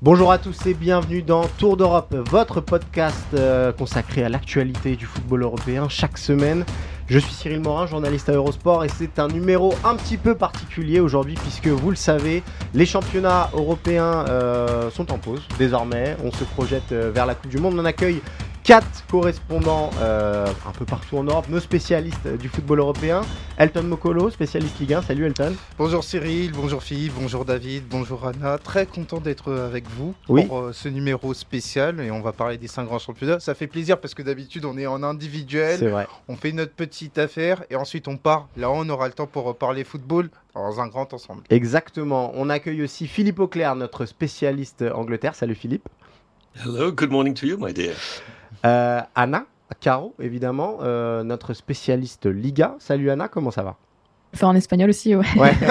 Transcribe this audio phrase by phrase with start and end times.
[0.00, 5.06] Bonjour à tous et bienvenue dans Tour d'Europe, votre podcast euh, consacré à l'actualité du
[5.06, 6.64] football européen chaque semaine.
[7.08, 11.00] Je suis Cyril Morin, journaliste à Eurosport et c'est un numéro un petit peu particulier
[11.00, 16.16] aujourd'hui puisque vous le savez, les championnats européens euh, sont en pause désormais.
[16.22, 17.74] On se projette euh, vers la Coupe du Monde.
[17.76, 18.22] On accueille
[18.68, 23.22] quatre correspondants euh, un peu partout en Europe, nos spécialistes du football européen.
[23.56, 25.00] Elton Mokolo, spécialiste Ligue 1.
[25.00, 25.54] Salut Elton.
[25.78, 28.58] Bonjour Cyril, bonjour Philippe, bonjour David, bonjour Anna.
[28.58, 30.44] Très content d'être avec vous Oui.
[30.44, 33.40] pour euh, ce numéro spécial et on va parler des cinq grands championnats.
[33.40, 36.06] Ça fait plaisir parce que d'habitude on est en individuel, C'est vrai.
[36.28, 38.48] on fait notre petite affaire et ensuite on part.
[38.58, 41.42] Là on aura le temps pour euh, parler football dans un grand ensemble.
[41.48, 42.32] Exactement.
[42.34, 45.34] On accueille aussi Philippe Auclair, notre spécialiste Angleterre.
[45.34, 45.88] Salut Philippe.
[46.62, 47.94] Hello, good morning to you, my dear.
[48.66, 49.46] Euh, Anna,
[49.80, 52.76] Caro, évidemment, euh, notre spécialiste Liga.
[52.78, 53.76] Salut Anna, comment ça va?
[54.42, 55.24] En espagnol aussi, ouais.
[55.36, 55.52] Ouais.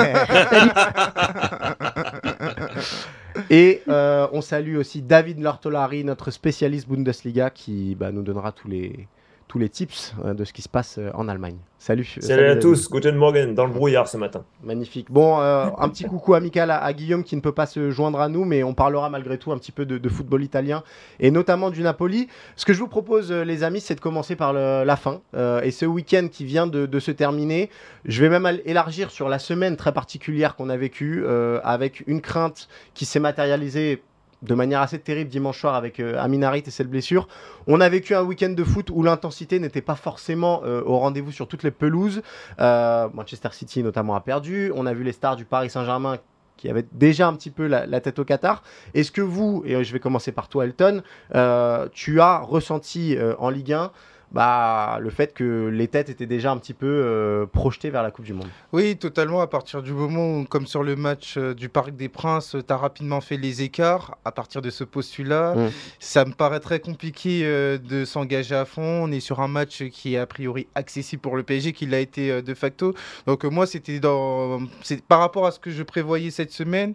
[3.49, 8.67] Et euh, on salue aussi David Lortolari, notre spécialiste Bundesliga, qui bah, nous donnera tous
[8.67, 9.07] les,
[9.47, 11.57] tous les tips euh, de ce qui se passe euh, en Allemagne.
[11.79, 12.17] Salut.
[12.19, 12.61] Salut à David.
[12.63, 14.43] tous, Guten Morgen, dans le brouillard ce matin.
[14.63, 15.07] Magnifique.
[15.09, 18.19] Bon, euh, un petit coucou amical à, à Guillaume qui ne peut pas se joindre
[18.19, 20.83] à nous, mais on parlera malgré tout un petit peu de, de football italien
[21.19, 22.27] et notamment du Napoli.
[22.55, 25.21] Ce que je vous propose, euh, les amis, c'est de commencer par le- la fin.
[25.35, 27.69] Euh, et ce week-end qui vient de, de se terminer,
[28.05, 32.21] je vais même élargir sur la semaine très particulière qu'on a vécue, euh, avec une
[32.21, 34.01] crainte qui s'est matérialisée
[34.41, 37.27] de manière assez terrible dimanche soir avec euh, Amin Harit et cette blessure.
[37.65, 41.31] On a vécu un week-end de foot où l'intensité n'était pas forcément euh, au rendez-vous
[41.31, 42.21] sur toutes les pelouses.
[42.59, 44.71] Euh, Manchester City notamment a perdu.
[44.75, 46.17] On a vu les stars du Paris Saint-Germain
[46.55, 48.63] qui avaient déjà un petit peu la, la tête au Qatar.
[48.95, 51.03] Est-ce que vous, et je vais commencer par toi Elton,
[51.35, 53.91] euh, tu as ressenti en Ligue 1
[54.31, 58.11] bah, le fait que les têtes étaient déjà un petit peu euh, projetées vers la
[58.11, 59.41] Coupe du Monde Oui, totalement.
[59.41, 62.73] À partir du moment où, comme sur le match euh, du Parc des Princes, tu
[62.73, 65.69] as rapidement fait les écarts, à partir de ce postulat, Mm.
[65.99, 69.03] ça me paraît très compliqué euh, de s'engager à fond.
[69.03, 71.99] On est sur un match qui est a priori accessible pour le PSG, qui l'a
[71.99, 72.93] été euh, de facto.
[73.25, 76.93] Donc euh, moi, c'était dans, c'est par rapport à ce que je prévoyais cette semaine.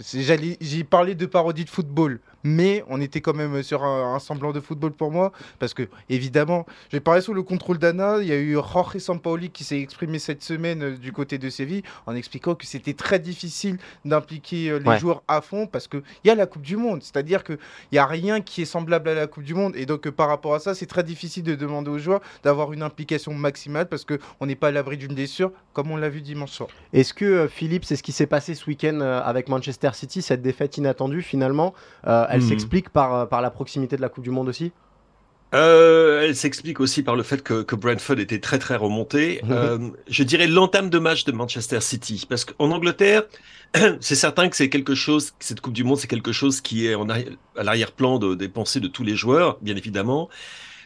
[0.00, 4.52] J'ai parlé de parodie de football, mais on était quand même sur un, un semblant
[4.52, 8.18] de football pour moi, parce que évidemment, je vais parler sous le contrôle d'Anna.
[8.20, 11.48] Il y a eu Jorge Sampaoli qui s'est exprimé cette semaine euh, du côté de
[11.50, 14.98] Séville en expliquant que c'était très difficile d'impliquer euh, les Ouais.
[14.98, 17.02] joueurs à fond parce qu'il y a la Coupe du Monde.
[17.02, 17.58] C'est-à-dire qu'il
[17.92, 19.74] n'y a rien qui est semblable à la Coupe du Monde.
[19.76, 22.72] Et donc, euh, par rapport à ça, c'est très difficile de demander aux joueurs d'avoir
[22.72, 26.20] une implication maximale parce qu'on n'est pas à l'abri d'une blessure, comme on l'a vu
[26.20, 26.68] dimanche soir.
[26.92, 30.76] Est-ce que Philippe, c'est ce qui s'est passé ce week-end avec Manchester City, cette défaite
[30.76, 31.72] inattendue finalement,
[32.06, 32.48] euh, elle Mhm.
[32.48, 34.72] s'explique par, euh, par la proximité de la Coupe du Monde aussi?
[35.54, 39.40] Euh, elle s'explique aussi par le fait que, que Brentford était très très remonté.
[39.44, 39.52] Mhm.
[39.52, 39.78] Euh,
[40.08, 43.24] je dirais l'entame de match de Manchester City, parce qu'en Angleterre,
[44.00, 46.94] c'est certain que c'est quelque chose, cette Coupe du Monde, c'est quelque chose qui est
[46.94, 50.30] en arri- à l'arrière-plan de- des pensées de tous les joueurs, bien évidemment.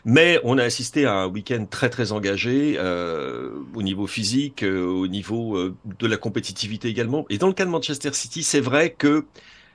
[0.05, 5.09] Mais on a assisté à un week-end très très engagé euh, au niveau physique, au
[5.09, 7.27] niveau de la compétitivité également.
[7.29, 9.27] Et dans le cas de Manchester City, c'est vrai que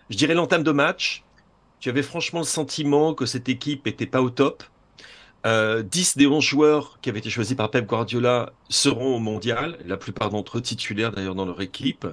[0.10, 1.24] je dirais l'entame de match.
[1.82, 4.64] Tu avais franchement le sentiment que cette équipe était pas au top.
[5.48, 9.80] Euh, 10 des 11 joueurs qui avaient été choisis par Pep Guardiola seront au mondial,
[9.86, 12.06] la plupart d'entre eux titulaires d'ailleurs dans leur équipe.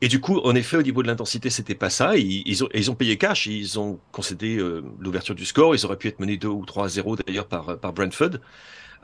[0.00, 2.16] Et du coup, en effet, au niveau de l'intensité, c'était pas ça.
[2.16, 5.74] Ils, ils ont, ils ont payé cash, ils ont concédé euh, l'ouverture du score.
[5.74, 8.38] Ils auraient pu être menés 2 ou 3 à 0 d'ailleurs par, par Brentford.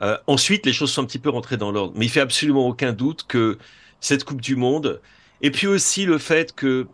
[0.01, 1.93] Euh, ensuite, les choses sont un petit peu rentrées dans l'ordre.
[1.97, 3.57] Mais il fait absolument aucun doute que
[3.99, 5.01] cette Coupe du Monde,
[5.41, 6.87] et puis aussi le fait que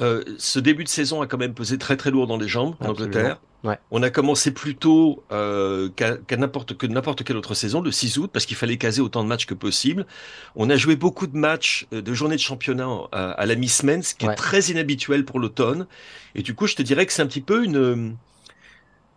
[0.00, 2.74] euh, ce début de saison a quand même pesé très très lourd dans les jambes
[2.80, 2.88] en.
[2.90, 3.40] Angleterre.
[3.62, 3.78] Ouais.
[3.90, 8.16] On a commencé plus tôt euh, qu'à n'importe que n'importe quelle autre saison, le 6
[8.16, 10.06] août, parce qu'il fallait caser autant de matchs que possible.
[10.56, 14.02] On a joué beaucoup de matchs euh, de journées de championnat à, à la mi-semaine,
[14.02, 14.32] ce qui Ouais.
[14.32, 15.86] est très inhabituel pour l'automne.
[16.34, 17.76] Et du coup, je te dirais que c'est un petit peu une,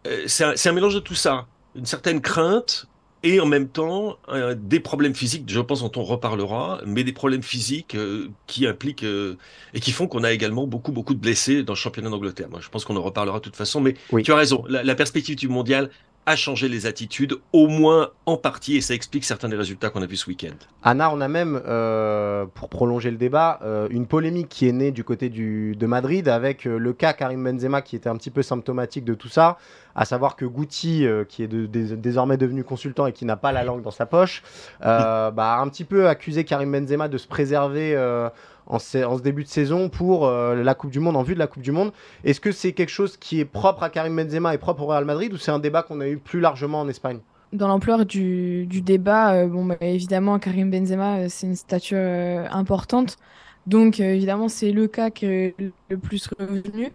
[0.08, 1.46] euh, c'est un, c'est un mélange de tout ça,
[1.76, 2.88] une certaine crainte,
[3.24, 7.14] et en même temps euh, des problèmes physiques, je pense dont on reparlera, mais des
[7.14, 9.38] problèmes physiques euh, qui impliquent euh,
[9.74, 12.50] et qui font qu'on a également beaucoup beaucoup de blessés dans le championnat d'Angleterre.
[12.50, 14.24] Moi, je pense qu'on en reparlera de toute façon, mais Oui.
[14.24, 14.66] tu as raison.
[14.68, 15.90] La, la perspective du mondial
[16.26, 20.02] a changé les attitudes, au moins en partie, et ça explique certains des résultats qu'on
[20.02, 20.54] a vus ce week-end.
[20.82, 24.92] Anna, on a même, euh, pour prolonger le débat, euh, une polémique qui est née
[24.92, 28.30] du côté du, de Madrid avec euh, le cas Karim Benzema qui était un petit
[28.32, 29.58] peu symptomatique de tout ça,
[29.96, 33.64] à savoir que Guti, qui est de- désormais devenu consultant et qui n'a pas la
[33.64, 34.42] langue dans sa poche,
[34.82, 37.96] bah, a un petit peu accusé Karim Benzema de se préserver
[38.68, 41.48] en, ce, début de saison pour euh, la Coupe du Monde, en vue de la
[41.48, 41.92] Coupe du Monde.
[42.24, 45.06] Est-ce que c'est quelque chose qui est propre à Karim Benzema et propre au Real
[45.06, 47.20] Madrid ou c'est un débat qu'on a eu plus largement en Espagne?
[47.52, 51.98] Dans l'ampleur du, débat, euh, bon, bah, évidemment, Karim Benzema, euh, c'est une stature
[52.52, 53.18] importante.
[53.68, 55.56] Donc, évidemment, c'est le cas qui est
[55.90, 56.90] le plus revenu.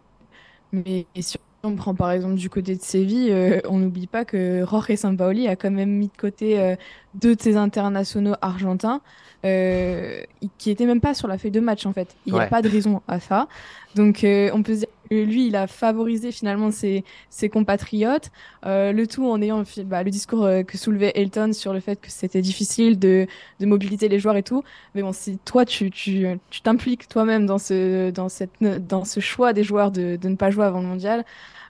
[0.73, 4.94] Mais si on prend par exemple du côté de Séville, on n'oublie pas que Jorge
[4.97, 6.76] Sampaoli a quand même mis de côté
[7.15, 9.00] deux de ses internationaux argentins
[9.44, 10.20] euh,
[10.58, 12.17] qui étaient même pas sur la feuille de match en fait.
[12.26, 13.49] Il n'y a pas de raison à ça.
[13.94, 18.31] Donc, euh, on peut se dire que lui, il a favorisé finalement ses, ses compatriotes.
[18.67, 22.00] Euh, le tout en ayant bah, le discours euh, que soulevait Elton sur le fait
[22.00, 23.26] que c'était difficile de,
[23.61, 24.62] de mobiliser les joueurs et tout.
[24.94, 29.20] Mais bon, si toi, tu tu tu t'impliques toi-même dans ce, dans, cette, dans ce
[29.20, 31.25] choix des joueurs de, de ne pas jouer avant le mondial,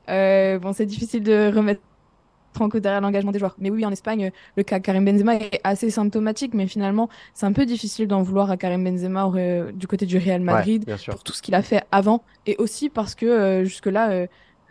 [0.09, 1.83] euh, bon, c'est difficile de remettre
[2.55, 3.57] cause derrière l'engagement des joueurs.
[3.59, 7.53] Mais oui, en Espagne, le cas Karim Benzema est assez symptomatique, mais finalement, c'est un
[7.53, 9.31] peu difficile d'en vouloir à Karim Benzema
[9.73, 12.89] du côté du Real Madrid Ouais, pour tout ce qu'il a fait avant et aussi
[12.89, 14.27] parce que euh, jusque-là,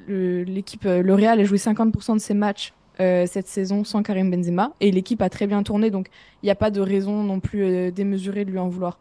[0.09, 4.31] euh, l'équipe, euh, le Real a joué 50% de ses matchs cette saison sans Karim
[4.31, 6.07] Benzema et l'équipe a très bien tourné, donc
[6.41, 8.97] il n'y a pas de raison non plus démesurée de lui en vouloir.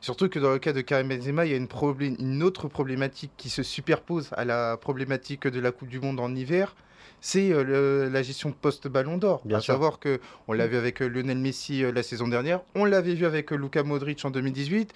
[0.00, 3.50] Surtout que dans le cas de Karim Benzema, il y a une autre problématique qui
[3.50, 6.74] se superpose à la problématique de la Coupe du Monde en hiver.
[7.26, 9.40] C'est euh, la gestion post-ballon d'or.
[9.46, 9.72] Bien à sûr.
[9.72, 13.14] savoir que on l'a vu avec euh, Lionel Messi euh, la saison dernière, on l'avait
[13.14, 14.92] vu avec Luka Modric en 2018.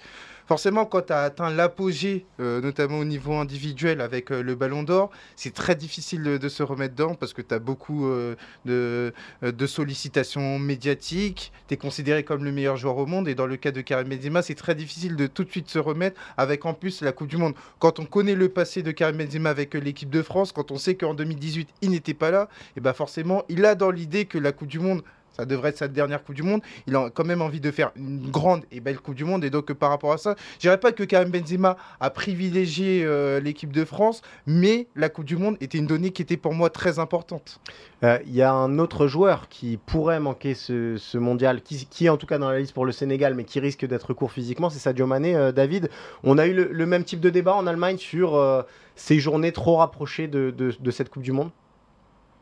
[0.49, 4.81] Forcément, quand tu as atteint l'apogée, euh, notamment au niveau individuel avec euh, le ballon
[4.81, 8.35] d'or, c'est très difficile de, se remettre dedans parce que tu as beaucoup euh,
[8.65, 11.51] de, sollicitations médiatiques.
[11.67, 13.27] Tu es considéré comme le meilleur joueur au monde.
[13.27, 15.77] Et dans le cas de Karim Benzema, c'est très difficile de tout de suite se
[15.77, 17.53] remettre avec en plus la Coupe du Monde.
[17.77, 20.95] Quand on connaît le passé de Karim Benzema avec l'équipe de France, quand on sait
[20.95, 24.51] qu'en 2018, il n'était pas là, et ben forcément, il a dans l'idée que la
[24.51, 26.61] Coupe du Monde, ça devrait être sa dernière Coupe du Monde.
[26.87, 29.43] Il a quand même envie de faire une grande et belle Coupe du Monde.
[29.43, 33.03] Et donc, euh, par rapport à ça, je dirais pas que Karim Benzema a privilégié
[33.05, 36.53] euh, l'équipe de France, mais la Coupe du Monde était une donnée qui était pour
[36.53, 37.59] moi très importante.
[38.03, 42.09] Euh, Il y a un autre joueur qui pourrait manquer ce, ce mondial, qui, est
[42.09, 44.69] en tout cas dans la liste pour le Sénégal, mais qui risque d'être court physiquement,
[44.69, 45.51] c'est Sadio Mané.
[45.53, 45.89] David,
[46.23, 48.65] on a eu le, même type de débat en Allemagne sur
[48.95, 51.51] ces journées trop rapprochées de- de cette Coupe du Monde?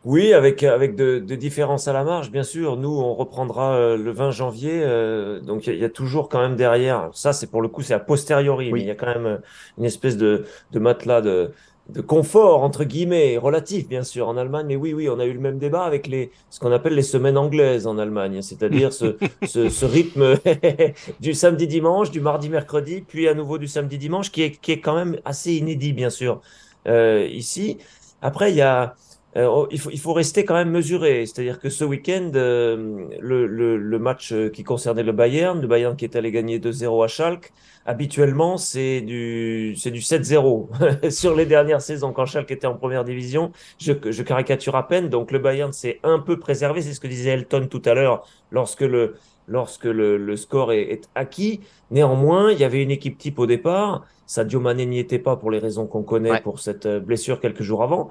[0.10, 2.78] Oui, avec, avec de, de différences à la marge, bien sûr.
[2.78, 4.72] Nous, on reprendra euh, le 20 janvier.
[4.84, 7.10] euh, donc, il y, a- il y a toujours quand même derrière.
[7.14, 8.68] Ça, c'est pour le coup, c'est a posteriori.
[8.72, 8.74] Oui.
[8.80, 9.38] Mais il y a quand même euh,
[9.78, 11.52] une espèce de, de matelas de,
[11.90, 14.68] de confort, entre guillemets, relatif, bien sûr, en Allemagne.
[14.68, 17.02] Mais oui, oui, on a eu le même débat avec les, ce qu'on appelle les
[17.02, 18.42] semaines anglaises en Allemagne.
[18.42, 20.36] C'est-à-dire ce, ce, ce rythme
[21.20, 25.18] du samedi-dimanche, du mardi-mercredi, puis à nouveau du samedi-dimanche, qui est, qui est quand même
[25.26, 26.40] assez inédit, bien sûr,
[26.88, 27.78] euh, ici.
[28.22, 28.96] Après, il y a,
[29.38, 31.26] euh, oh, il faut, il faut rester quand même mesuré.
[31.28, 35.68] C'est-à-dire que ce week-end, euh, le, le, le match euh, qui concernait le Bayern, le
[35.68, 37.54] Bayern qui est allé gagner 2-0 à Schalke,
[37.86, 40.70] habituellement, c'est du, c'est du 7-0
[41.12, 42.14] sur les dernières saisons.
[42.14, 45.10] Quand Schalke était en première division, je, je caricature à peine.
[45.10, 46.82] Donc le Bayern s'est un peu préservé.
[46.82, 49.16] C'est ce que disait Elton tout à l'heure lorsque le,
[49.48, 51.62] lorsque le, le score est, est acquis.
[51.92, 54.04] Néanmoins, il y avait une équipe type au départ.
[54.26, 56.42] Sadio Mané n'y était pas pour les raisons qu'on connaît Ouais.
[56.42, 58.10] pour cette blessure quelques jours avant.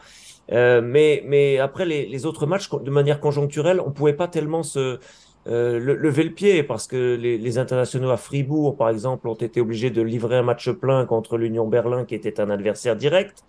[0.52, 4.62] Euh, mais, mais après les, les autres matchs, de manière conjoncturelle, on pouvait pas tellement
[4.62, 5.00] se
[5.48, 9.34] euh, le- lever le pied parce que les, les internationaux à Fribourg, par exemple, ont
[9.34, 13.44] été obligés de livrer un match plein contre l'Union Berlin, qui était un adversaire direct.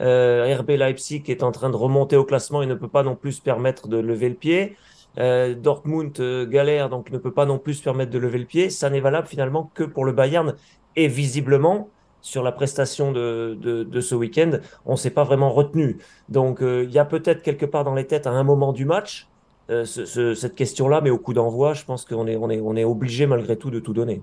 [0.00, 3.16] Euh, RB Leipzig est en train de remonter au classement et ne peut pas non
[3.16, 4.76] plus se permettre de lever le pied.
[5.18, 8.46] Euh, Dortmund euh, galère, donc ne peut pas non plus se permettre de lever le
[8.46, 8.70] pied.
[8.70, 10.56] Ça n'est valable finalement que pour le Bayern.
[10.96, 11.91] Et visiblement,
[12.22, 14.52] sur la prestation de, de, de ce week-end,
[14.86, 15.98] on s'est pas vraiment retenu.
[16.30, 18.84] Donc euh, il y a peut-être quelque part dans les têtes à un moment du
[18.86, 19.26] match
[19.70, 22.60] euh, ce- ce- cette question-là, mais au coup d'envoi, je pense qu'on est, on est,
[22.60, 24.22] on est obligé malgré tout de tout donner.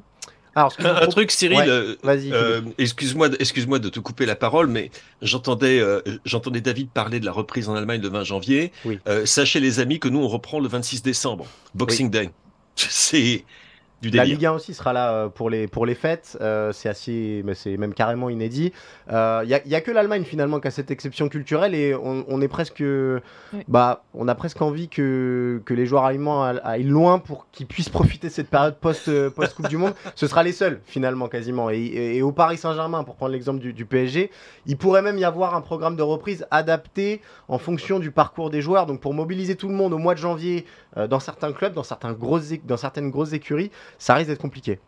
[0.55, 1.65] Alors, Un, truc, Cyril, Ouais,
[2.33, 4.89] euh, excuse-moi, excuse-moi de te couper la parole, mais
[5.21, 8.71] j'entendais, euh, j'entendais David parler de la reprise en Allemagne le 20 janvier.
[8.83, 8.99] Oui.
[9.07, 12.31] Euh, sachez les amis que nous on reprend le 26 décembre, Boxing Day.
[12.75, 13.45] C'est
[14.01, 14.23] du La.
[14.25, 16.37] Ligue 1 aussi sera là euh, pour les, pour les fêtes.
[16.41, 18.71] Euh, c'est assez, mais c'est même carrément inédit.
[19.09, 22.23] Il n'y a, y a que l'Allemagne finalement qui a cette exception culturelle et on,
[22.27, 22.83] on est presque,
[23.67, 27.89] bah, on a presque envie que, que les joueurs allemands aillent loin pour qu'ils puissent
[27.89, 29.93] profiter de cette période post, euh, post Coupe du Monde.
[30.15, 31.69] Ce sera les seuls finalement quasiment.
[31.69, 34.31] Et, et- et au Paris Saint-Germain, pour prendre l'exemple du, du PSG,
[34.65, 38.61] il pourrait même y avoir un programme de reprise adapté en fonction du parcours des
[38.61, 38.85] joueurs.
[38.85, 40.65] Donc pour mobiliser tout le monde au mois de janvier
[40.97, 42.13] euh, dans certains clubs, dans, certaines
[43.09, 44.79] grosses écuries, ça risque d'être compliqué.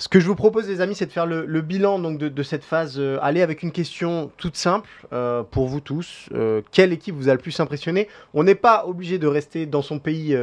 [0.00, 2.64] Ce que je vous propose, les amis, c'est de faire le, bilan donc, de, cette
[2.64, 2.98] phase.
[2.98, 6.30] Euh, aller avec une question toute simple euh, pour vous tous.
[6.32, 8.08] Euh, quelle équipe vous a le plus impressionné?
[8.32, 10.34] On n'est pas obligé de rester dans son pays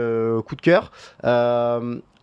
[0.45, 0.91] coup de cœur.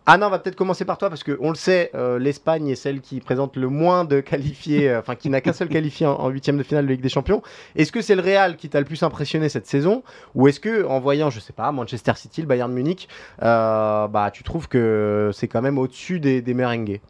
[0.07, 3.01] Anna, on va peut-être commencer par toi parce qu'on le sait, euh, l'Espagne est celle
[3.01, 6.57] qui présente le moins de qualifiés, euh, enfin qui n'a qu'un seul qualifié en- huitième
[6.57, 7.41] de finale de Ligue des Champions.
[7.75, 10.03] Est-ce que c'est le Real qui t'a le plus impressionné cette saison?
[10.35, 13.07] Ou est-ce que en voyant, je sais pas, Manchester City, le Bayern Munich,
[13.41, 17.01] euh, bah tu trouves que c'est quand même au-dessus des, des merengues?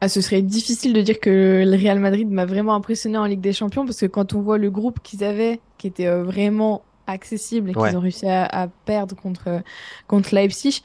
[0.00, 3.40] Ah, ce serait difficile de dire que le Real Madrid m'a vraiment impressionné en Ligue
[3.40, 7.70] des Champions parce que quand on voit le groupe qu'ils avaient, qui était vraiment accessible
[7.70, 7.94] et qu'ils Ouais.
[7.94, 9.62] ont réussi à, à perdre contre,
[10.08, 10.82] contre Leipzig,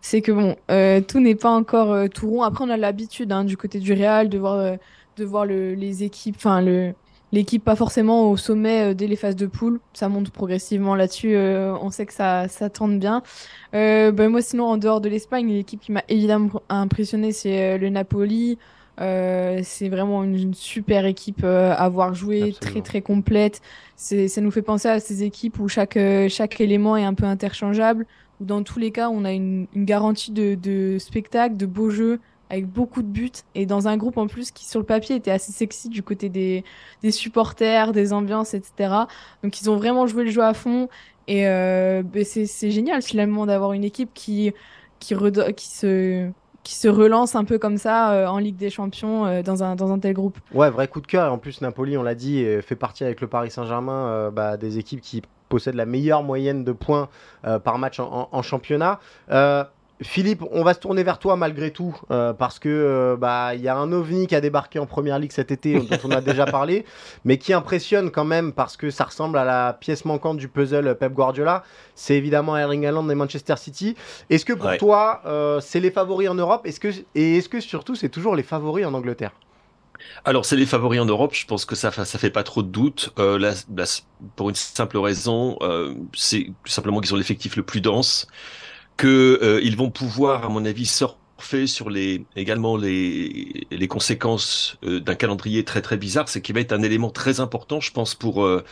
[0.00, 2.42] c'est que bon, euh, tout n'est pas encore euh, tout rond.
[2.42, 4.76] Après, on a l'habitude hein, du côté du Real de voir, euh,
[5.16, 6.92] de voir le- les équipes, enfin le,
[7.32, 9.80] l'équipe pas forcément au sommet dès les phases de poule.
[9.92, 11.36] Ça monte progressivement là-dessus.
[11.36, 13.22] on sait que ça, ça tente bien.
[13.72, 18.58] Ben moi, sinon, en dehors de l'Espagne, l'équipe qui m'a évidemment impressionné, c'est le Napoli.
[19.00, 23.60] Euh, c'est vraiment une, une super équipe euh, à voir jouer, très très complète.
[23.96, 27.26] Ça nous fait penser à ces équipes où chaque, euh, chaque élément est un peu
[27.26, 28.06] interchangeable,
[28.40, 33.02] dans tous les cas, on a une, garantie de, spectacle, de beaux jeux, avec beaucoup
[33.02, 35.88] de buts, et dans un groupe en plus qui, sur le papier, était assez sexy
[35.88, 36.64] du côté des,
[37.10, 38.94] supporters, des ambiances, etc.
[39.42, 40.88] Donc ils ont vraiment joué le jeu à fond,
[41.28, 44.52] et euh, ben, c'est, génial finalement d'avoir une équipe qui,
[45.02, 50.14] se relance un peu comme ça euh, en Ligue des Champions euh, dans, un, tel
[50.14, 50.38] groupe.
[50.54, 51.32] Ouais, vrai coup de cœur.
[51.32, 55.00] En plus, Napoli, on l'a dit, fait partie avec le Paris Saint-Germain bah, des équipes
[55.00, 57.08] qui possèdent la meilleure moyenne de points
[57.46, 59.00] euh, par match en, en- en championnat.
[59.30, 59.64] Euh,
[60.02, 63.62] Philippe, on va se tourner vers toi malgré tout, euh, parce que euh, bah il
[63.62, 66.20] y a un ovni qui a débarqué en première ligue cet été, dont on a
[66.20, 66.84] déjà parlé,
[67.24, 70.96] mais qui impressionne quand même parce que ça ressemble à la pièce manquante du puzzle
[71.00, 71.62] Pep Guardiola.
[71.94, 73.96] C'est évidemment Erling Haaland et Manchester City.
[74.28, 74.76] Est-ce que pour Ouais.
[74.76, 76.66] toi, euh, c'est les favoris en Europe?
[76.66, 79.32] Est-ce que et est-ce que surtout c'est toujours les favoris en Angleterre?
[80.24, 81.34] Alors, c'est les favoris en Europe.
[81.34, 83.12] Je pense que ça, ça fait pas trop de doute.
[83.18, 83.84] Euh, là, là,
[84.34, 88.26] pour une simple raison, euh, c'est simplement qu'ils ont l'effectif le plus dense,
[88.96, 90.86] que euh, ils vont pouvoir, à mon avis,
[91.38, 96.28] surfer sur les également les les conséquences euh, d'un calendrier très très bizarre.
[96.28, 98.64] C'est qui va être un élément très important, je pense, pour euh,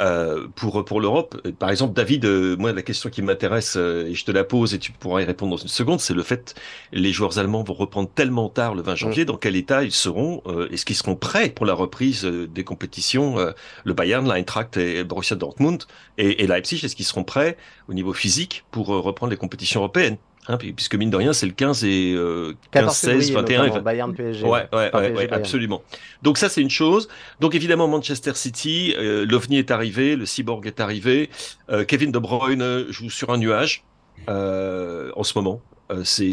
[0.00, 1.40] euh, pour pour l'Europe.
[1.46, 4.44] Euh, Par exemple, David, euh, moi, la question qui m'intéresse euh, et je te la
[4.44, 6.54] pose et tu pourras y répondre dans une seconde, c'est le fait
[6.92, 10.42] les joueurs allemands vont reprendre tellement tard le 20 janvier, dans quel état ils seront
[10.46, 13.52] euh, Est-ce qu'ils seront prêts pour la reprise des compétitions euh,
[13.84, 15.84] Le Bayern, l'Eintracht et Borussia Dortmund
[16.18, 17.56] et, et Leipzig, est-ce qu'ils seront prêts
[17.88, 20.16] au niveau physique pour reprendre les compétitions européennes?
[20.48, 23.32] Hein, puis- Puisque mine de rien, c'est le 15 et euh, 15, 14 16, février,
[23.34, 23.80] 21 et notamment, 20.
[23.82, 24.44] Bayern PSG.
[24.44, 25.34] Ouais, ouais, Enfin, ouais, PSG, ouais, Bayern.
[25.34, 25.82] absolument.
[26.22, 27.08] Donc ça, c'est une chose.
[27.40, 31.30] Donc évidemment, Manchester City, euh, l'OVNI est arrivé, le cyborg est arrivé,
[31.70, 33.84] euh, Kevin De Bruyne joue sur un nuage
[34.28, 35.60] euh, en ce moment.
[36.04, 36.32] C'est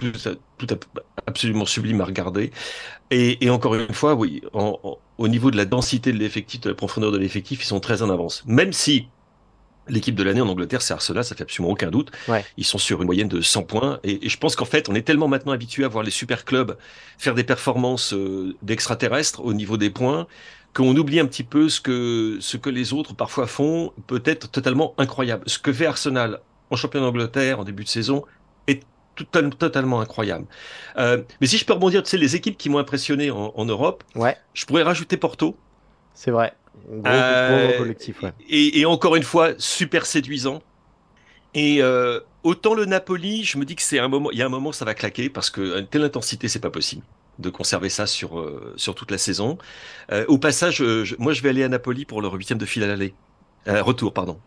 [0.00, 0.10] tout,
[0.58, 0.66] tout
[1.26, 2.50] absolument sublime à regarder.
[3.10, 6.62] Et, et encore une fois, oui, en- en- au niveau de la densité de l'effectif,
[6.62, 8.42] de la profondeur de l'effectif, ils sont très en avance.
[8.46, 9.06] Même si
[9.88, 12.10] l'équipe de l'année en Angleterre, c'est Arsenal, ça fait absolument aucun doute.
[12.28, 12.44] Ouais.
[12.56, 13.98] Ils sont sur une moyenne de 100 points.
[14.04, 16.44] Et, et je pense qu'en fait, on est tellement maintenant habitué à voir les super
[16.44, 16.76] clubs
[17.18, 20.26] faire des performances euh, d'extraterrestres au niveau des points
[20.74, 24.94] qu'on oublie un petit peu ce que, ce que les autres parfois font, peut-être totalement
[24.98, 25.42] incroyable.
[25.46, 28.24] Ce que fait Arsenal en championnat d'Angleterre en début de saison
[28.66, 28.82] est
[29.14, 30.46] tout- totalement incroyable.
[30.96, 33.64] Euh, mais si je peux rebondir, tu sais, les équipes qui m'ont impressionné en, en
[33.66, 35.58] Europe, Ouais, je pourrais rajouter Porto.
[36.14, 36.54] c'est vrai.
[36.90, 38.32] Un Gros, Euh, gros, gros collectif, ouais.
[38.48, 40.62] et, et encore une fois, super séduisant.
[41.54, 44.46] Et euh, autant le Napoli, je me dis que c'est un moment, il y a
[44.46, 47.02] un moment où ça va claquer parce que une telle intensité, c'est pas possible
[47.38, 49.58] de conserver ça sur euh, sur toute la saison.
[50.10, 52.66] Euh, au passage, euh, je- moi, je vais aller à Napoli pour leur huitième de
[52.66, 53.14] finale aller.
[53.68, 54.38] Euh, retour, pardon.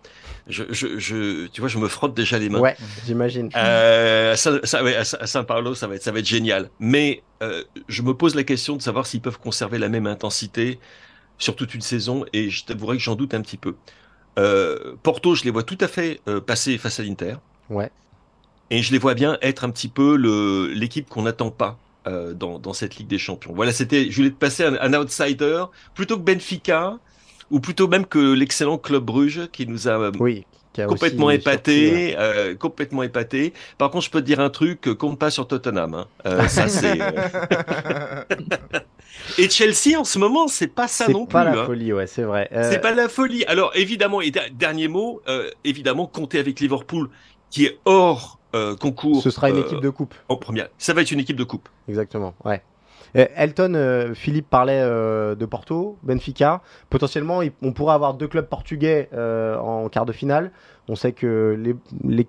[0.48, 2.60] Je, je, je, tu vois, je me frotte déjà les mains.
[2.60, 3.50] Ouais, j'imagine.
[3.56, 6.70] Euh, à ça- ouais, à à Saint-Paulo, ça va être, ça va être génial.
[6.80, 10.80] Mais euh, je me pose la question de savoir s'ils peuvent conserver la même intensité
[11.38, 13.76] sur toute une saison, et je t'avouerai que j'en doute un petit peu.
[14.38, 17.36] Euh, Porto, je les vois tout à fait euh, passer face à l'Inter,
[17.70, 17.90] Ouais.
[18.70, 21.78] et je les vois bien être un petit peu le l'équipe qu'on n'attend pas.
[22.08, 23.52] euh, dans, dans cette Ligue des Champions.
[23.56, 25.64] Voilà, c'était, je voulais te passer un, un outsider
[25.96, 27.00] plutôt que Benfica
[27.50, 30.46] ou plutôt même que l'excellent Club Bruges qui nous a Oui,
[30.88, 33.54] complètement épaté, euh, complètement épaté.
[33.78, 35.94] Par contre, je peux te dire un truc, compte pas sur Tottenham.
[35.94, 36.08] Hein.
[36.26, 37.00] Euh, ça c'est.
[39.38, 41.38] et Chelsea en ce moment, c'est pas ça non plus.
[41.38, 41.66] C'est pas la hein.
[41.66, 42.50] folie, ouais, c'est vrai.
[42.52, 43.46] C'est pas la folie.
[43.46, 45.22] Alors évidemment, et dernier mot,
[45.64, 47.10] évidemment, compter avec Liverpool,
[47.50, 48.40] qui est hors
[48.80, 49.22] concours.
[49.22, 50.16] Ce sera une équipe de coupe.
[50.30, 51.70] En première, ça va être une équipe de coupe.
[51.88, 52.62] Exactement, ouais.
[53.16, 56.62] Euh, Elton, euh, Philippe parlait euh, de Porto, Benfica.
[56.90, 60.52] Potentiellement, on pourrait avoir deux clubs portugais en quart de finale.
[60.88, 62.28] On sait que les,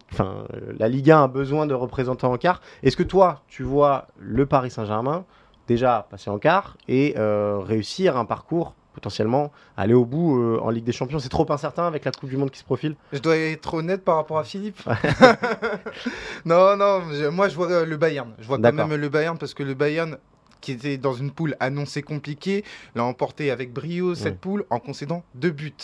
[0.78, 2.60] la Ligue 1 a besoin de représentants en quart.
[2.82, 5.24] Est-ce que toi, tu vois le Paris Saint-Germain
[5.68, 10.92] déjà passer en quart et réussir un parcours potentiellement aller au bout en Ligue des
[10.92, 11.18] Champions?
[11.18, 12.96] C'est trop incertain avec la Coupe du Monde qui se profile.
[13.12, 14.80] Je dois être honnête par rapport à Philippe.
[16.44, 18.32] non, non, moi je vois le Bayern.
[18.38, 20.16] Je vois quand même le Bayern parce que le Bayern
[20.60, 25.22] qui était dans une poule annoncée compliquée, l'a emporté avec brio cette poule en concédant
[25.34, 25.74] deux buts.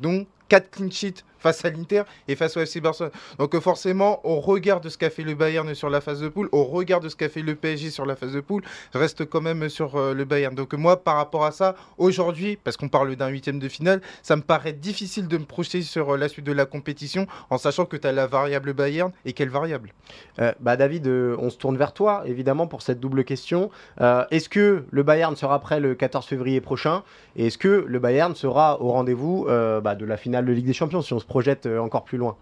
[0.00, 3.10] Donc 4 clean sheets face à l'Inter et face au FC Barcelone.
[3.38, 6.28] Donc euh, forcément, au regard de ce qu'a fait le Bayern sur la phase de
[6.28, 9.24] poule, au regard de ce qu'a fait le PSG sur la phase de poule, reste
[9.24, 10.54] quand même sur euh, le Bayern.
[10.54, 14.36] Donc moi, par rapport à ça, aujourd'hui, parce qu'on parle d'un huitième de finale, ça
[14.36, 17.86] me paraît difficile de me projeter sur euh, la suite de la compétition en sachant
[17.86, 19.92] que tu as la variable Bayern et quelle variable
[20.60, 23.70] bah David, on se tourne vers toi, évidemment, pour cette double question.
[24.30, 27.02] est-ce que le Bayern sera prêt le 14 février prochain
[27.36, 30.72] Et est-ce que le Bayern sera au rendez-vous bah, de la finale de Ligue des
[30.72, 32.36] Champions projette euh, encore plus loin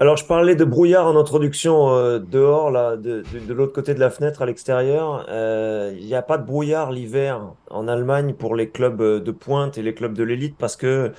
[0.00, 3.98] alors, je parlais de brouillard en introduction euh, dehors, là, de, de, l'autre côté de
[3.98, 5.26] la fenêtre, à l'extérieur.
[5.28, 9.76] Euh, il n'y a pas de brouillard l'hiver en Allemagne pour les clubs de pointe
[9.76, 11.10] et les clubs de l'élite parce que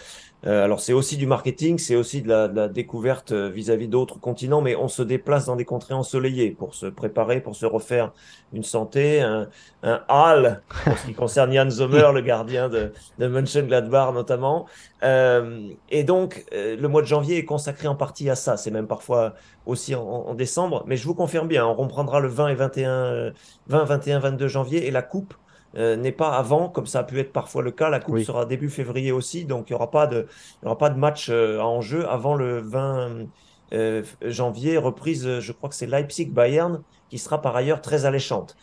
[0.45, 4.61] euh, alors c'est aussi du marketing, c'est aussi de la, découverte euh, vis-à-vis d'autres continents,
[4.61, 8.13] mais on se déplace dans des contrées ensoleillées pour se préparer, pour se refaire
[8.53, 9.49] une santé, un,
[9.83, 14.65] un hall, en ce qui concerne Jan Sommer, le gardien de, de Mönchengladbach notamment.
[15.03, 18.87] Euh, et donc le mois de janvier est consacré en partie à ça, c'est même
[18.87, 19.33] parfois
[19.65, 23.33] aussi en, en, décembre, mais je vous confirme bien, on reprendra le 20 et 21,
[23.67, 25.33] 20, 21, 22 janvier et la coupe
[25.75, 27.89] euh, n'est pas avant, comme ça a pu être parfois le cas.
[27.89, 30.27] La Coupe sera début février aussi, donc il n'y aura, pas de,
[30.63, 33.27] y aura pas de match euh, en jeu avant le 20
[33.73, 34.77] euh, janvier.
[34.77, 38.55] Reprise, je crois que c'est Leipzig-Bayern, qui sera par ailleurs très alléchante.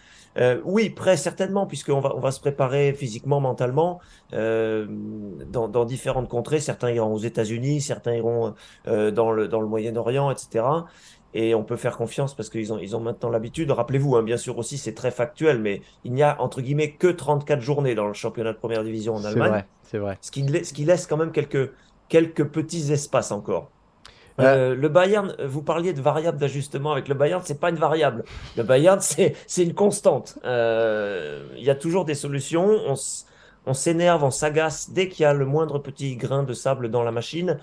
[0.65, 4.01] oui, prêt certainement, puisqu'on va, on va se préparer physiquement, mentalement
[4.33, 6.61] dans, dans, différentes contrées.
[6.61, 10.63] Certains iront aux États-Unis, certains iront dans le, dans le Moyen-Orient, etc
[11.37, 13.71] et on peut faire confiance parce qu'ils ont, ils ont maintenant l'habitude.
[13.71, 17.09] Rappelez-vous, hein, bien sûr aussi, c'est très factuel, mais il n'y a entre guillemets que
[17.09, 19.65] 34 journées dans le championnat de première division en Allemagne.
[19.83, 21.71] C'est vrai, Ce qui, ce qui laisse quand même quelques,
[22.09, 23.71] quelques petits espaces encore.
[24.41, 28.25] Euh, le Bayern, vous parliez de variable d'ajustement avec le Bayern, c'est pas une variable.
[28.57, 30.39] Le Bayern, c'est une constante.
[30.45, 32.81] Euh, il y a toujours des solutions.
[32.87, 32.95] On,
[33.67, 37.03] on s'énerve, on s'agace dès qu'il y a le moindre petit grain de sable dans
[37.03, 37.59] la machine.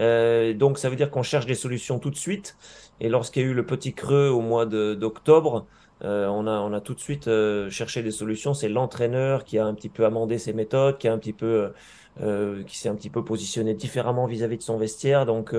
[0.00, 2.56] Euh, donc ça veut dire qu'on cherche des solutions tout de suite.
[3.02, 5.66] Et lorsqu'il y a eu le petit creux au mois d'octobre,
[6.04, 8.54] euh, on, a, on a tout de suite euh, cherché des solutions.
[8.54, 11.72] C'est l'entraîneur qui a un petit peu amendé ses méthodes, qui a un petit peu,
[12.22, 15.26] euh, qui s'est un petit peu positionné différemment vis-à-vis de son vestiaire.
[15.26, 15.52] Donc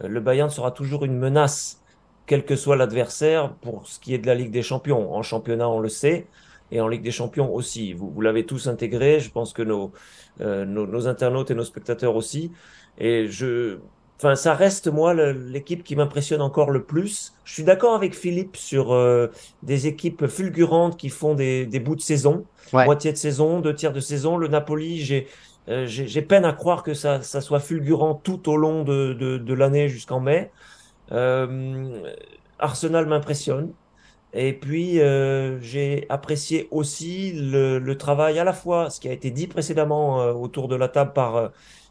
[0.00, 1.82] le Bayern sera toujours une menace,
[2.24, 5.14] quel que soit l'adversaire, pour ce qui est de la Ligue des Champions.
[5.14, 6.26] En championnat, on le sait.
[6.70, 7.92] Et en Ligue des Champions aussi.
[7.92, 9.20] Vous, vous l'avez tous intégré.
[9.20, 9.92] Je pense que nos,
[10.40, 12.50] nos, nos internautes et nos spectateurs aussi.
[12.96, 13.78] Et je,
[14.18, 17.34] enfin, ça reste moi l'équipe qui m'impressionne encore le plus.
[17.44, 19.28] Je suis d'accord avec Philippe sur euh,
[19.62, 23.92] des équipes fulgurantes qui font des, des bouts de saison, moitié de saison, deux tiers
[23.92, 24.36] de saison.
[24.36, 25.28] Le Napoli, j'ai
[25.68, 29.36] euh, j'ai peine à croire que ça, ça soit fulgurant tout au long de, de,
[29.38, 30.50] de l'année jusqu'en mai.
[31.12, 32.10] Euh,
[32.58, 33.74] Arsenal m'impressionne.
[34.34, 39.12] Et puis, euh, j'ai apprécié aussi le, le, travail à la fois, ce qui a
[39.12, 41.50] été dit précédemment euh, autour de la table par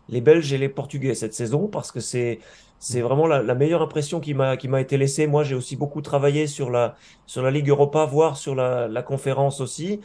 [0.09, 2.39] les Belges et les Portugais cette saison parce que c'est
[2.79, 5.25] c'est vraiment la, meilleure impression qui m'a qui m'a été laissée.
[5.25, 9.01] Moi, j'ai aussi beaucoup travaillé sur la sur la Ligue Europa, voire sur la, la
[9.01, 9.99] conférence aussi.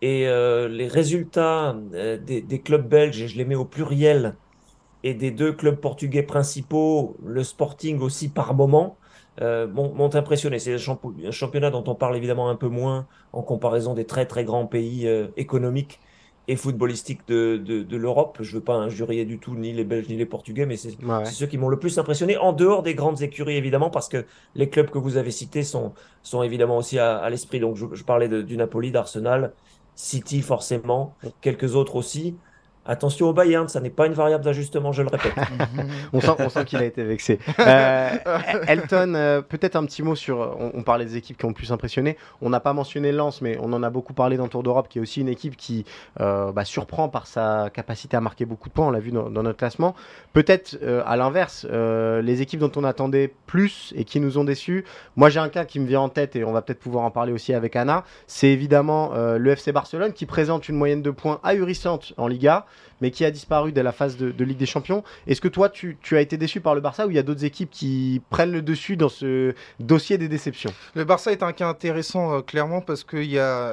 [0.00, 4.36] Et euh, les résultats euh, des, clubs belges, et je les mets au pluriel,
[5.02, 8.96] et des deux clubs portugais principaux, le Sporting aussi par moment,
[9.40, 10.58] euh, m'ont impressionné.
[10.58, 14.44] C'est un championnat dont on parle évidemment un peu moins en comparaison des très très
[14.44, 16.00] grands pays économiques
[16.48, 18.38] et footballistique de, de, de l'Europe.
[18.40, 20.96] Je ne veux pas injurier du tout ni les Belges ni les Portugais, mais c'est
[21.26, 24.68] ceux qui m'ont le plus impressionné, en dehors des grandes écuries évidemment, parce que les
[24.70, 27.60] clubs que vous avez cités sont, sont évidemment aussi à, à l'esprit.
[27.60, 29.52] Donc je, je parlais de, du Napoli, d'Arsenal,
[29.94, 32.38] City forcément, quelques autres aussi.
[32.90, 35.34] Attention au Bayern, ça n'est pas une variable d'ajustement, je le répète.
[36.14, 37.38] on sent, qu'il a été vexé.
[37.58, 38.16] Euh,
[38.66, 40.56] Elton, euh, peut-être un petit mot sur.
[40.58, 42.16] On, parlait des équipes qui ont le plus impressionné.
[42.40, 44.98] On n'a pas mentionné Lens, mais on en a beaucoup parlé dans Tour d'Europe, qui
[44.98, 45.84] est aussi une équipe qui
[46.20, 48.86] euh, bah, surprend par sa capacité à marquer beaucoup de points.
[48.86, 49.94] On l'a vu dans, dans, notre classement.
[50.32, 54.86] Peut-être à l'inverse, les équipes dont on attendait plus et qui nous ont déçus.
[55.16, 57.10] Moi, j'ai un cas qui me vient en tête et on va peut-être pouvoir en
[57.10, 58.04] parler aussi avec Anna.
[58.26, 62.64] C'est évidemment le FC Barcelone qui présente une moyenne de points ahurissante en Liga
[63.00, 65.04] mais qui a disparu dès la phase de, Ligue des Champions.
[65.26, 67.44] Est-ce que toi, tu, as été déçu par le Barça ou il y a d'autres
[67.44, 70.72] équipes qui prennent le dessus dans ce dossier des déceptions?
[70.94, 73.18] Le Barça est un cas intéressant, euh, clairement, parce que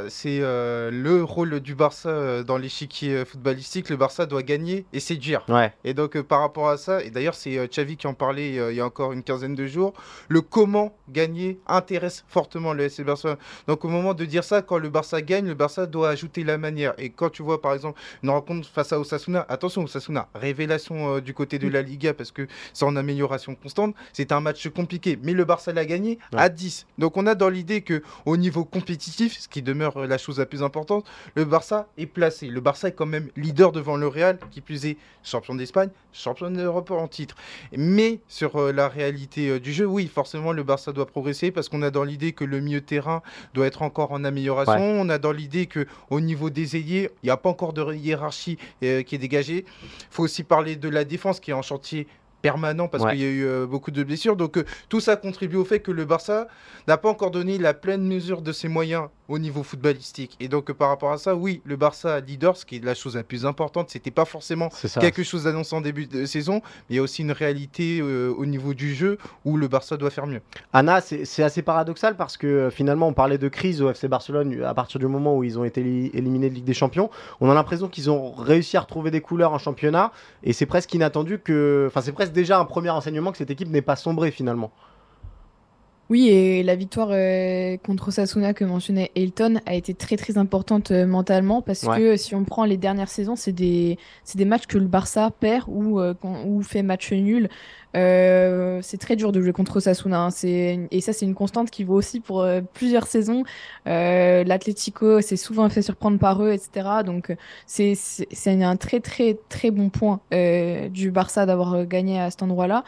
[0.09, 3.89] c'est euh, le rôle du Barça euh, dans l'échiquier footballistique.
[3.89, 5.45] Le Barça doit gagner et séduire.
[5.47, 5.73] Ouais.
[5.83, 8.81] Et donc, par rapport à ça, et d'ailleurs, c'est Xavi qui en parlait il y
[8.81, 9.93] a encore une quinzaine de jours,
[10.27, 13.37] le comment gagner intéresse fortement le FC Barcelone.
[13.67, 16.57] Donc, au moment de dire ça, quand le Barça gagne, le Barça doit ajouter la
[16.57, 16.93] manière.
[16.97, 21.21] Et quand tu vois, par exemple, une rencontre face à Osasuna, attention Osasuna, révélation euh,
[21.21, 25.17] du côté de la Liga parce que c'est en amélioration constante, c'est un match compliqué,
[25.21, 26.85] mais le Barça l'a gagné à 10.
[26.97, 30.45] Donc on a dans l'idée que au niveau compétitif, ce qui demeure la chose la
[30.45, 32.47] plus importante, le Barça est placé.
[32.47, 36.51] Le Barça est quand même leader devant le Real, qui plus est champion d'Espagne, champion
[36.51, 37.35] d'Europe en titre.
[37.75, 41.69] Mais sur euh, la réalité euh, du jeu, oui, forcément le Barça doit progresser parce
[41.69, 43.21] qu'on a dans l'idée que le milieu terrain
[43.53, 44.75] doit être encore en amélioration.
[44.75, 47.93] On a dans l'idée que au niveau des ailiers, il n'y a pas encore de
[47.93, 49.65] hiérarchie qui est dégagée.
[49.67, 52.07] Il faut aussi parler de la défense qui est en chantier
[52.45, 54.35] permanent parce qu'il y a eu euh, beaucoup de blessures.
[54.35, 56.47] Donc euh, tout ça contribue au fait que le Barça
[56.87, 60.37] n'a pas encore donné la pleine mesure de ses moyens au niveau footballistique.
[60.39, 63.15] Et donc par rapport à ça, oui, le Barça leader, ce qui est la chose
[63.15, 66.95] la plus importante, c'était pas forcément quelque chose d'annoncé en début de saison, mais il
[66.97, 70.27] y a aussi une réalité euh, au niveau du jeu où le Barça doit faire
[70.27, 70.41] mieux.
[70.73, 74.73] Anna, c'est assez paradoxal parce que finalement on parlait de crise au FC Barcelone à
[74.73, 77.09] partir du moment où ils ont été éliminés de Ligue des Champions.
[77.41, 80.11] On a l'impression qu'ils ont réussi à retrouver des couleurs en championnat
[80.43, 83.69] et c'est presque inattendu que, enfin c'est presque déjà un premier enseignement que cette équipe
[83.69, 84.71] n'est pas sombrée finalement.
[86.11, 90.91] Oui, et la victoire euh, contre Sasuna que mentionnait Elton a été très très importante
[90.91, 93.97] euh, mentalement parce que si on prend les dernières saisons, c'est des,
[94.35, 96.13] des matchs que le Barça perd ou, euh,
[96.45, 97.49] ou fait match nul.
[97.95, 100.25] C'est très dur de jouer contre Sasuna.
[100.25, 100.29] Hein.
[100.43, 103.43] Et ça, c'est une constante qui vaut aussi pour plusieurs saisons.
[103.85, 106.87] L'Atlético s'est souvent fait surprendre par eux, etc.
[107.05, 107.95] Donc c'est
[108.47, 112.83] un très très très bon point du Barça d'avoir gagné à cet endroit-là.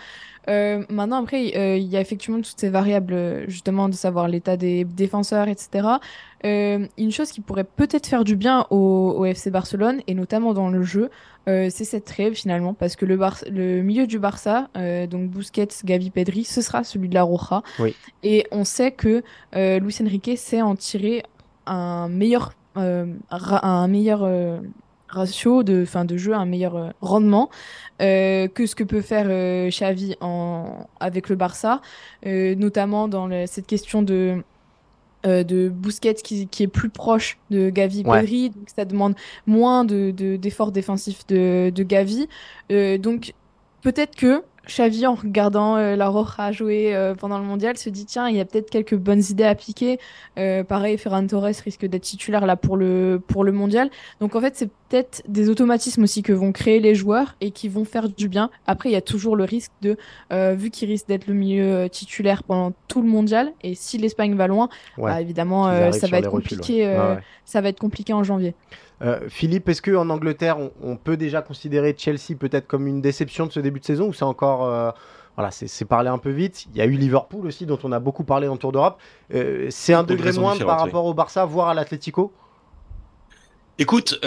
[0.50, 4.58] Euh, maintenant, après, euh, il y a effectivement toutes ces variables, justement, de savoir l'état
[4.58, 5.88] des défenseurs, etc.
[6.46, 10.70] Euh, une chose qui pourrait peut-être faire du bien au, FC Barcelone, et notamment dans
[10.70, 11.10] le jeu,
[11.48, 13.18] c'est cette trêve finalement, parce que le,
[13.50, 14.70] le milieu du Barça,
[15.10, 17.64] donc Busquets, Gavi, Pedri, ce sera celui de la Roja.
[17.80, 17.96] Oui.
[18.22, 21.24] Et on sait que Luis Enrique sait en tirer
[21.66, 24.24] un meilleur, un meilleur
[25.10, 27.50] ratio de, fin, de jeu, un meilleur euh, rendement
[28.02, 31.82] euh, que ce que peut faire euh, Xavi en, avec le Barça,
[32.26, 34.44] notamment dans cette question de
[35.28, 40.12] de Busquets qui, qui, est plus proche de Gavi Pedri, donc ça demande moins de
[40.38, 42.28] d'efforts défensifs de, de Gavi.
[42.70, 43.34] donc
[43.82, 48.06] peut-être que Xavi, en regardant euh, la Roja jouer euh, pendant le mondial, se dit
[48.06, 50.00] tiens, il y a peut-être quelques bonnes idées à appliquer.
[50.38, 53.90] Euh, pareil, Ferran Torres risque d'être titulaire là pour le, pour le mondial.
[54.20, 57.70] Donc en fait, c'est peut-être des automatismes aussi que vont créer les joueurs et qui
[57.70, 58.50] vont faire du bien.
[58.68, 59.98] Après, il y a toujours le risque de,
[60.54, 64.48] vu qu'il risque d'être le milieu titulaire pendant tout le mondial, et si l'Espagne va
[64.48, 66.98] loin, bah, évidemment, ça va être compliqué.
[67.46, 68.56] Ça va être compliqué en janvier.
[69.02, 73.52] Euh, Philippe, est-ce qu'en Angleterre, on, peut déjà considérer Chelsea peut-être comme une déception de
[73.52, 74.66] ce début de saison ou c'est encore.
[74.66, 74.92] Euh,
[75.36, 76.66] voilà, c'est parler un peu vite.
[76.74, 79.00] Il y a eu Liverpool aussi, dont on a beaucoup parlé dans le Tour d'Europe.
[79.36, 82.34] Euh, c'est un degré moins par rapport au Barça, voire à l'Atlético?
[83.78, 84.20] Écoute,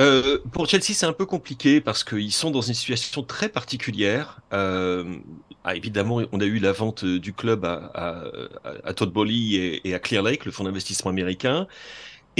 [0.53, 4.41] pour Chelsea, c'est un peu compliqué parce qu'ils sont dans une situation très particulière.
[4.53, 8.23] Ah, évidemment, on a eu la vente du club à,
[8.85, 11.67] à, Todd et, et, à Clear Lake, le fonds d'investissement américain.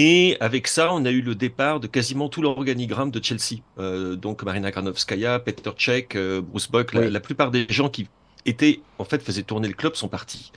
[0.03, 3.61] Et avec ça, on a eu le départ de quasiment tout l'organigramme de Chelsea.
[3.79, 8.09] Euh, donc Marina Granovskaya, Peter Cech, euh, Bruce Buck, la, plupart des gens qui
[8.47, 10.53] étaient, en fait, faisaient tourner le club sont partis.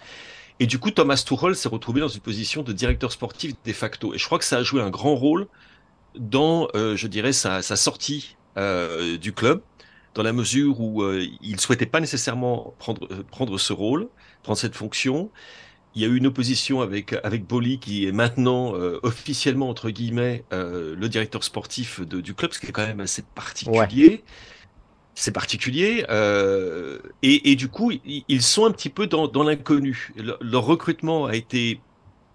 [0.62, 4.14] Et du coup, Thomas Tuchel s'est retrouvé dans une position de directeur sportif de facto.
[4.14, 5.48] Et je crois que ça a joué un grand rôle
[6.18, 8.38] dans, euh, je dirais, sa, sa sortie
[9.20, 9.62] du club,
[10.14, 11.04] dans la mesure où
[11.42, 14.08] il souhaitait pas nécessairement prendre, prendre ce rôle,
[14.44, 15.32] prendre cette fonction
[15.96, 19.90] il y a eu une opposition avec avec Boli qui est maintenant euh, officiellement entre
[19.90, 24.24] guillemets euh, le directeur sportif de, du club, ce qui est quand même assez particulier.
[25.16, 30.12] C'est particulier euh, et, et, du coup ils sont un petit peu dans, dans l'inconnu.
[30.42, 31.80] leur recrutement a été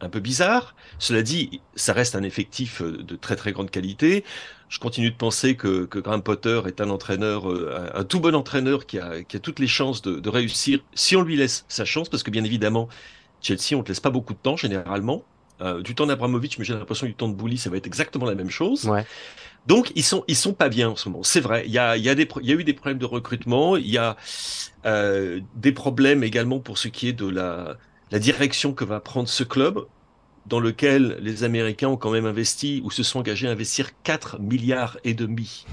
[0.00, 0.76] un peu bizarre.
[1.00, 4.22] Cela dit, ça reste un effectif de très très grande qualité.
[4.68, 7.48] Je continue de penser que, que Graham Potter est un entraîneur,
[7.96, 11.16] un, tout bon entraîneur qui a, qui a toutes les chances de, de, réussir si
[11.16, 12.88] on lui laisse sa chance, parce que bien évidemment,
[13.40, 15.22] Chelsea, on ne te laisse pas beaucoup de temps généralement.
[15.60, 18.26] Euh, du temps d'Abramovic, mais j'ai l'impression du temps de Bouli, ça va être exactement
[18.26, 18.84] la même chose.
[18.84, 19.04] Ouais.
[19.66, 21.24] Donc ils sont ils sont pas bien en ce moment.
[21.24, 21.64] C'est vrai.
[21.66, 23.76] Il y a il y a des il y a eu des problèmes de recrutement.
[23.76, 24.16] Il y a
[24.86, 27.76] euh, des problèmes également pour ce qui est de la
[28.12, 29.84] la direction que va prendre ce club
[30.46, 34.40] dans lequel les Américains ont quand même investi ou se sont engagés à investir 4
[34.40, 35.66] milliards et demi.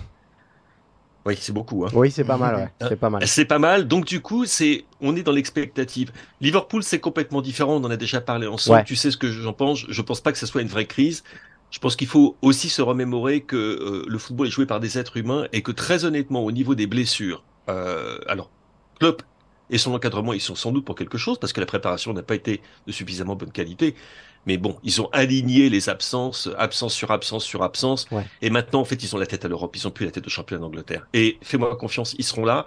[1.25, 1.85] Oui, c'est beaucoup.
[1.85, 1.89] Hein.
[1.93, 2.55] Oui, c'est pas mal.
[2.55, 2.87] Ouais.
[2.87, 3.27] C'est pas mal.
[3.27, 3.87] C'est pas mal.
[3.87, 6.11] Donc du coup, c'est on est dans l'expectative.
[6.39, 7.75] Liverpool, c'est complètement différent.
[7.75, 8.79] On en a déjà parlé ensemble.
[8.79, 8.83] Ouais.
[8.83, 9.85] Tu sais ce que j'en pense.
[9.89, 11.23] Je pense pas que ce soit une vraie crise.
[11.71, 14.97] Je pense qu'il faut aussi se remémorer que euh, le football est joué par des
[14.99, 18.49] êtres humains et que très honnêtement, au niveau des blessures, euh, alors
[18.99, 19.23] Klopp
[19.71, 22.21] et son encadrement, ils sont sans doute pour quelque chose parce que la préparation n'a
[22.21, 23.95] pas été de suffisamment bonne qualité.
[24.45, 28.07] Mais bon, ils ont aligné les absences, absence sur absence sur absence.
[28.11, 28.25] Ouais.
[28.41, 29.75] Et maintenant, en fait, ils ont la tête à l'Europe.
[29.75, 31.07] Ils ont plus la tête au championnat d'Angleterre.
[31.13, 32.65] Et fais-moi confiance, ils seront là.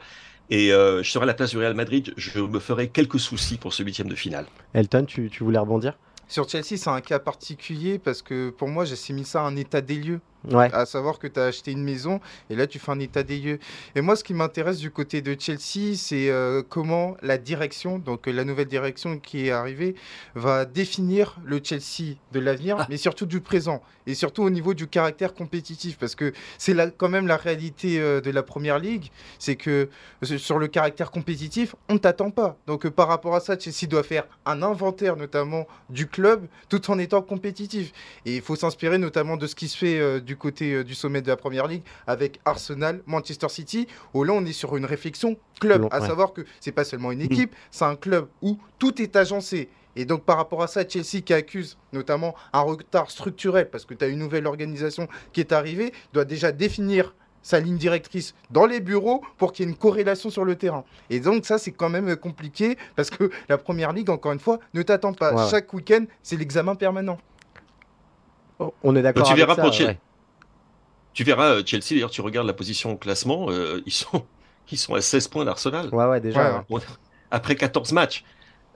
[0.51, 2.13] Et euh, je serai à la place du Real Madrid.
[2.17, 4.47] Je me ferai quelques soucis pour ce huitième de finale.
[4.75, 5.95] Elton, tu, tu voulais rebondir?
[6.27, 9.81] Sur Chelsea, c'est un cas particulier parce que pour moi, j'ai mis ça un état
[9.81, 10.21] des lieux.
[10.51, 10.71] Ouais.
[10.73, 13.39] À savoir que tu as acheté une maison et là, tu fais un état des
[13.39, 13.59] lieux.
[13.95, 18.27] Et moi, ce qui m'intéresse du côté de Chelsea, c'est euh, comment la direction, donc
[18.27, 19.95] la nouvelle direction qui est arrivée,
[20.35, 22.87] va définir le Chelsea de l'avenir, ah.
[22.89, 23.83] mais surtout du présent.
[24.07, 25.99] Et surtout au niveau du caractère compétitif.
[25.99, 29.11] Parce que c'est quand même la réalité euh, de la première ligue.
[29.39, 29.89] C'est que
[30.23, 32.57] euh, sur le caractère compétitif, on ne t'attend pas.
[32.67, 36.91] Donc euh, par rapport à ça, Chelsea doit faire un inventaire notamment du club tout
[36.91, 37.93] en étant compétitif.
[38.25, 40.95] Et il faut s'inspirer notamment de ce qui se fait euh, du côté euh, du
[40.95, 44.85] sommet de la Première Ligue avec Arsenal, Manchester City, où là on est sur une
[44.87, 46.07] réflexion club, Long, à ouais.
[46.07, 49.69] savoir que c'est pas seulement une équipe, c'est un club où tout est agencé.
[49.97, 53.95] Et donc par rapport à ça, Chelsea qui accuse notamment un retard structurel, parce que
[53.95, 58.67] tu as une nouvelle organisation qui est arrivée, doit déjà définir sa ligne directrice dans
[58.67, 60.85] les bureaux pour qu'il y ait une corrélation sur le terrain.
[61.09, 64.59] Et donc ça, c'est quand même compliqué parce que la Première Ligue, encore une fois,
[64.75, 65.33] ne t'attend pas.
[65.35, 65.51] Ouais.
[65.51, 67.17] Chaque week-end, c'est l'examen permanent.
[68.59, 69.63] Oh, On est d'accord Tu avec verras ça.
[69.63, 69.91] pour Chelsea.
[69.91, 69.99] ouais.
[71.19, 74.25] Tu verras euh, Chelsea, d'ailleurs, tu regardes la position au classement, euh, ils, sont,
[74.71, 75.93] ils sont à 16 points d'Arsenal.
[75.93, 76.53] Ouais, ouais, déjà.
[76.53, 76.65] Ouais, ouais.
[76.71, 76.81] Bon,
[77.33, 78.23] Après 14 matchs.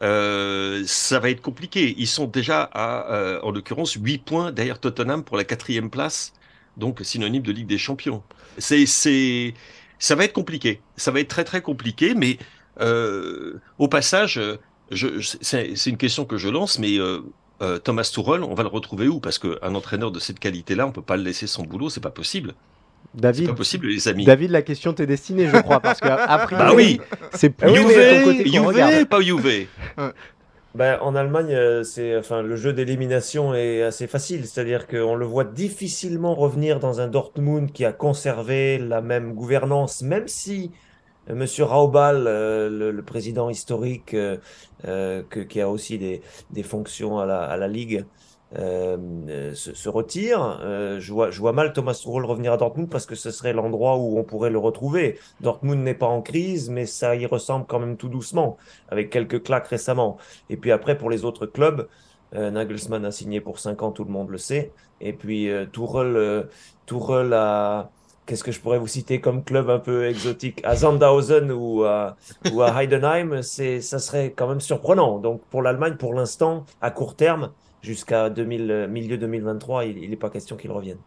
[0.03, 1.95] Euh, ça va être compliqué.
[1.99, 6.33] Ils sont déjà à, euh, en l'occurrence, 8 points derrière Tottenham pour la quatrième place,
[6.77, 8.25] donc synonyme de Ligue des Champions.
[8.59, 9.55] C'est, c'est,
[10.01, 10.81] ça va être compliqué.
[10.97, 12.39] Ça va être très très compliqué, mais
[12.81, 14.41] euh, au passage,
[14.91, 16.99] je, je- c'est, c'est une question que je lance, mais
[17.63, 19.21] euh, Thomas Tuchel, on va le retrouver où?
[19.21, 22.11] Parce qu'un entraîneur de cette qualité-là, on peut pas le laisser sans boulot, c'est pas
[22.11, 22.55] possible.
[23.15, 24.25] David, pas possible, les amis.
[24.25, 27.01] David, la question t'est destinée, je crois, parce qu'à a priori, Bah oui.
[27.35, 27.75] c'est plus.
[27.75, 29.67] Juve, pas Juve.
[30.75, 35.27] Ben, en Allemagne, euh, c'est, enfin, le jeu d'élimination est assez facile, c'est-à-dire qu'on le
[35.27, 40.79] voit difficilement revenir dans un Dortmund qui a conservé la même gouvernance, même si euh,
[41.35, 44.37] Monsieur Raubal, euh, le, président historique, euh,
[44.87, 48.05] euh, qui a aussi des, fonctions à la, Ligue,
[48.59, 50.61] euh, euh, se, retire.
[50.63, 54.19] Euh, je vois, mal Thomas Tuchel revenir à Dortmund parce que ce serait l'endroit où
[54.19, 55.19] on pourrait le retrouver.
[55.41, 59.43] Dortmund n'est pas en crise, mais ça y ressemble quand même tout doucement, avec quelques
[59.43, 60.19] claques récemment.
[60.51, 61.89] Et puis après, pour les autres clubs,
[62.35, 64.73] euh, Nagelsmann a signé pour 5 ans, tout le monde le sait.
[65.01, 66.45] Et puis euh, euh,
[66.87, 67.91] Tuchel a...
[68.27, 70.61] Qu'est-ce que je pourrais vous citer comme club un peu exotique?
[70.65, 72.17] À Sandhausen ou à,
[72.53, 75.19] ou à Heidenheim, c'est, ça serait quand même surprenant.
[75.19, 80.31] Donc pour l'Allemagne, pour l'instant, à court terme, jusqu'à 2000, milieu 2023, il n'est pas
[80.31, 80.99] question qu'il revienne.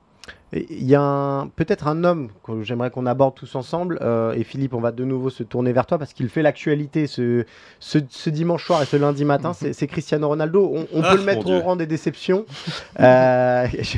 [0.54, 3.98] Il y a un- peut-être un homme que j'aimerais qu'on aborde tous ensemble.
[4.02, 7.08] euh, et Philippe, on va de nouveau se tourner vers toi parce qu'il fait l'actualité
[7.08, 7.44] ce,
[7.80, 9.52] ce, ce dimanche soir et ce lundi matin.
[9.54, 10.72] C'est c'est Cristiano Ronaldo.
[10.74, 11.58] On, on Ah, peut le mettre Dieu.
[11.58, 12.46] au rang des déceptions.
[13.02, 13.98] Euh, je,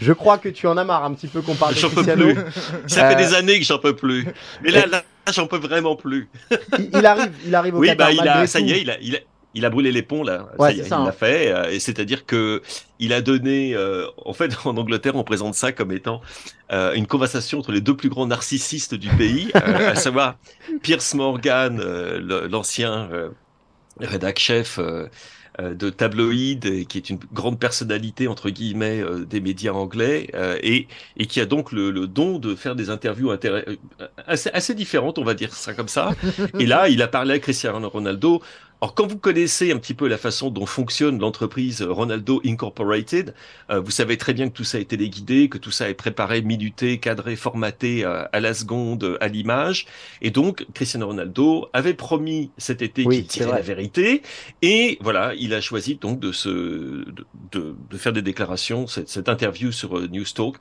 [0.00, 2.02] je crois que tu en as marre un petit peu qu'on parle de J'en peux
[2.04, 2.32] Cristiano.
[2.34, 2.42] plus.
[2.86, 4.26] Ça Euh, fait des années que j'en peux plus.
[4.62, 6.28] Mais là, là, j'en peux vraiment plus.
[6.78, 8.82] Il, il arrive, il arrive au Oui, Qatar bah, il malgré a, ça y est,
[8.82, 9.18] il a, il a,
[9.56, 10.48] il a brûlé les ponts là.
[10.58, 11.04] Ouais, ça est, il hein.
[11.04, 11.52] l'a fait.
[11.52, 12.62] euh, Et c'est-à-dire que
[12.98, 16.20] il a donné, euh, en fait, en Angleterre, on présente ça comme étant
[16.72, 20.36] euh, une conversation entre les deux plus grands narcissistes du pays, à savoir
[20.82, 21.80] Pierce Morgan,
[22.50, 23.08] l'ancien
[24.00, 24.78] rédac chef.
[25.58, 30.86] de tabloïd, qui est une grande personnalité entre guillemets euh, des médias anglais, euh, et,
[31.16, 33.30] et qui a donc le, le don de faire des interviews
[34.26, 36.14] assez différentes, on va dire ça comme ça.
[36.58, 38.42] Et là, il a parlé à Cristiano Ronaldo
[38.82, 43.34] Alors, quand vous connaissez un petit peu la façon dont fonctionne l'entreprise Ronaldo Incorporated,
[43.70, 46.42] euh, vous savez très bien que tout ça est téléguidé, que tout ça est préparé,
[46.42, 49.86] minuté, cadré, formaté à, à la seconde, à l'image.
[50.20, 53.56] Et donc, Cristiano Ronaldo avait promis cet été Oui, qu'il vrai.
[53.56, 54.20] la vérité.
[54.60, 59.08] Et voilà, il a choisi donc de, se, de, de, de faire des déclarations, cette,
[59.08, 60.56] cette interview sur euh, News Talk.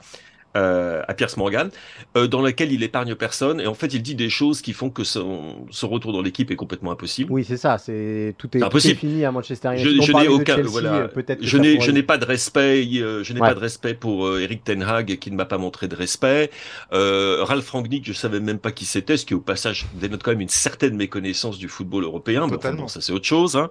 [0.55, 1.69] Euh, à Pierce Morgan,
[2.17, 4.89] euh, dans laquelle il épargne personne et en fait il dit des choses qui font
[4.89, 7.31] que son, son retour dans l'équipe est complètement impossible.
[7.31, 7.77] Oui, c'est ça.
[7.77, 8.99] C'est tout est, C'est tout est impossible.
[8.99, 10.03] fini à Manchester Je, United.
[10.03, 11.09] Je n'ai aucun, Chelsea, voilà,
[11.41, 13.49] je n'ai, je n'ai pas de respect, euh, je n'ai Ouais.
[13.49, 16.49] pas de respect pour euh, Eric Ten Hag qui ne m'a pas montré de respect.
[16.93, 20.31] Euh, Ralph Rangnick, je savais même pas qui c'était, ce qui au passage dénote quand
[20.31, 22.47] même une certaine méconnaissance du football européen.
[22.47, 22.81] Mais enfin, Totalement.
[22.83, 23.55] bon, ça c'est autre chose.
[23.55, 23.69] Hein.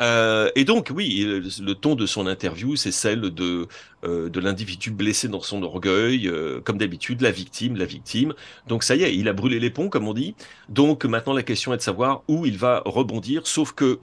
[0.00, 3.66] Euh, et donc oui, le, le ton de son interview, c'est celle de
[4.04, 8.34] euh, de l'individu blessé dans son orgueil, euh, comme d'habitude, la victime, la victime.
[8.66, 10.34] Donc ça y est, il a brûlé les ponts, comme on dit.
[10.68, 13.46] Donc maintenant la question est de savoir où il va rebondir.
[13.46, 13.98] Sauf que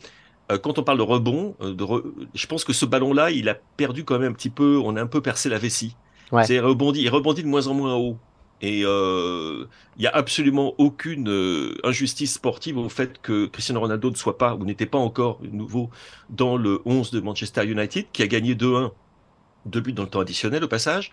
[0.51, 3.49] euh, quand on parle de rebond, euh, de re- je pense que ce ballon-là, il
[3.49, 5.95] a perdu quand même un petit peu, on a un peu percé la vessie.
[6.32, 6.45] Ouais.
[6.45, 8.17] C'est rebondi, il rebondit de moins en moins haut.
[8.62, 9.65] Et euh,
[9.97, 14.38] il y a absolument aucune euh, injustice sportive au fait que Cristiano Ronaldo ne soit
[14.38, 15.89] pas ou n'était pas encore nouveau
[16.30, 18.91] dans le 11 de Manchester United, qui a gagné 2-1,
[19.65, 21.12] deux buts dans le temps additionnel au passage.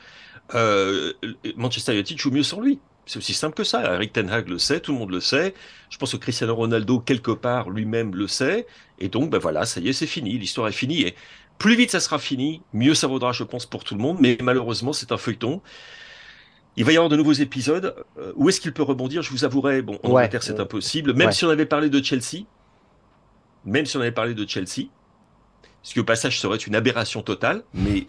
[0.54, 1.12] Euh,
[1.56, 2.78] Manchester United joue mieux sans lui.
[3.06, 3.94] C'est aussi simple que ça.
[3.94, 5.54] Eric Ten Hag le sait, tout le monde le sait.
[5.90, 8.66] Je pense que Cristiano Ronaldo, quelque part, lui-même le sait.
[9.00, 10.38] Et donc, ben voilà, ça y est, c'est fini.
[10.38, 11.02] L'histoire est finie.
[11.02, 11.14] Et
[11.58, 14.18] plus vite ça sera fini, mieux ça vaudra, je pense, pour tout le monde.
[14.20, 15.60] Mais malheureusement, c'est un feuilleton.
[16.76, 17.94] Il va y avoir de nouveaux épisodes.
[18.18, 19.22] Euh, où est-ce qu'il peut rebondir?
[19.22, 20.22] Je vous avouerai, bon, en Ouais.
[20.22, 21.12] Angleterre, c'est impossible.
[21.14, 21.32] Même Ouais.
[21.32, 22.44] si on avait parlé de Chelsea,
[23.64, 24.88] même si on avait parlé de Chelsea,
[25.82, 28.06] ce qui au passage serait une aberration totale, mais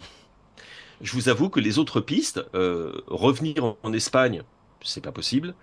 [1.00, 4.42] je vous avoue que les autres pistes, euh, revenir en, en Espagne,
[4.82, 5.54] c'est pas possible.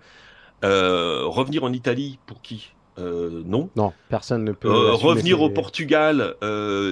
[0.64, 2.70] Euh, revenir en Italie, pour qui?
[2.98, 3.70] Euh, Non.
[3.74, 4.70] Non, personne ne peut.
[4.92, 6.34] Revenir au Portugal,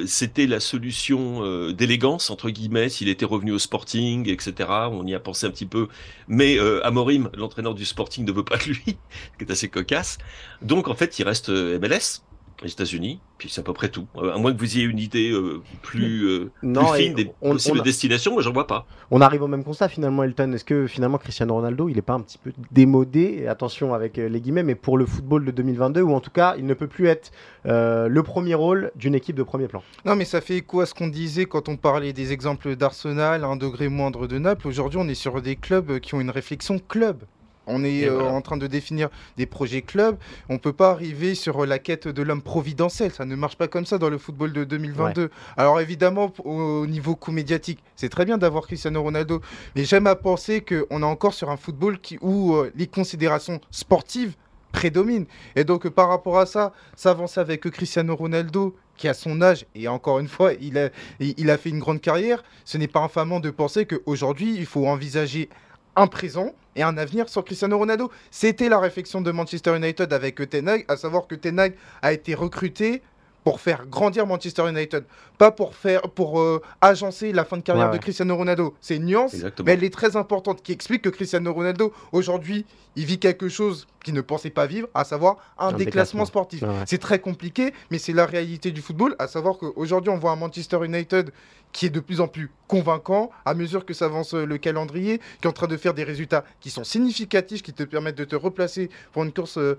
[0.06, 2.88] c'était la solution d'élégance entre guillemets.
[2.88, 4.68] S'il était revenu au Sporting, etc.
[4.90, 5.88] On y a pensé un petit peu,
[6.26, 10.18] mais Amorim, l'entraîneur du Sporting, ne veut pas de lui, ce qui est assez cocasse.
[10.62, 12.22] Donc en fait, il reste MLS,
[12.62, 14.06] les États-Unis, puis c'est à peu près tout.
[14.16, 17.30] Euh, à moins que vous ayez une idée euh, plus, euh, Non, plus fine des
[17.40, 18.86] on- possibles on a- destinations, moi j'en vois pas.
[19.10, 20.52] On arrive au même constat finalement, Elton.
[20.52, 24.16] Est-ce que finalement Cristiano Ronaldo, il n'est pas un petit peu démodé Et Attention avec
[24.18, 26.86] les guillemets, mais pour le football de 2022, ou en tout cas, il ne peut
[26.86, 27.32] plus être
[27.66, 29.82] euh, le premier rôle d'une équipe de premier plan?
[30.04, 33.44] Non, mais ça fait écho à ce qu'on disait quand on parlait des exemples d'Arsenal,
[33.44, 34.68] un degré moindre de Naples.
[34.68, 37.24] Aujourd'hui, on est sur des clubs qui ont une réflexion club.
[37.70, 38.32] On est euh, voilà.
[38.32, 40.16] en train de définir des projets clubs.
[40.48, 43.12] On peut pas arriver sur la quête de l'homme providentiel.
[43.12, 45.30] Ça ne marche pas comme ça dans le football de 2022.
[45.56, 49.40] Alors évidemment, au niveau médiatique, c'est très bien d'avoir Cristiano Ronaldo.
[49.76, 53.60] Mais j'aime à penser qu'on est encore sur un football qui, où euh, les considérations
[53.70, 54.34] sportives
[54.72, 55.26] prédominent.
[55.56, 59.88] Et donc par rapport à ça, s'avancer avec Cristiano Ronaldo, qui a son âge, et
[59.88, 63.40] encore une fois, il a, il a fait une grande carrière, ce n'est pas infamant
[63.40, 65.48] de penser qu'aujourd'hui, il faut envisager
[65.96, 68.10] un présent et un avenir sur Cristiano Ronaldo.
[68.30, 71.72] C'était la réflexion de Manchester United avec Ten à savoir que Ten
[72.02, 73.02] a été recruté
[73.44, 75.04] pour faire grandir Manchester United,
[75.38, 78.02] pas pour faire pour euh, agencer la fin de carrière Ouais, de.
[78.02, 78.74] Cristiano Ronaldo.
[78.80, 79.66] C'est une nuance, Exactement.
[79.66, 83.86] mais elle est très importante, qui explique que Cristiano Ronaldo aujourd'hui, il vit quelque chose
[84.04, 86.24] qu'il ne pensait pas vivre, à savoir un, Un déclassement, déclassement.
[86.26, 86.62] sportif.
[86.62, 86.68] Ouais.
[86.86, 90.36] C'est très compliqué, mais c'est la réalité du football, à savoir qu'aujourd'hui, on voit un
[90.36, 91.30] Manchester United
[91.72, 95.44] qui est de plus en plus convaincant à mesure que s'avance euh, le calendrier, qui
[95.44, 98.34] est en train de faire des résultats qui sont significatifs, qui te permettent de te
[98.34, 99.76] replacer pour une course euh,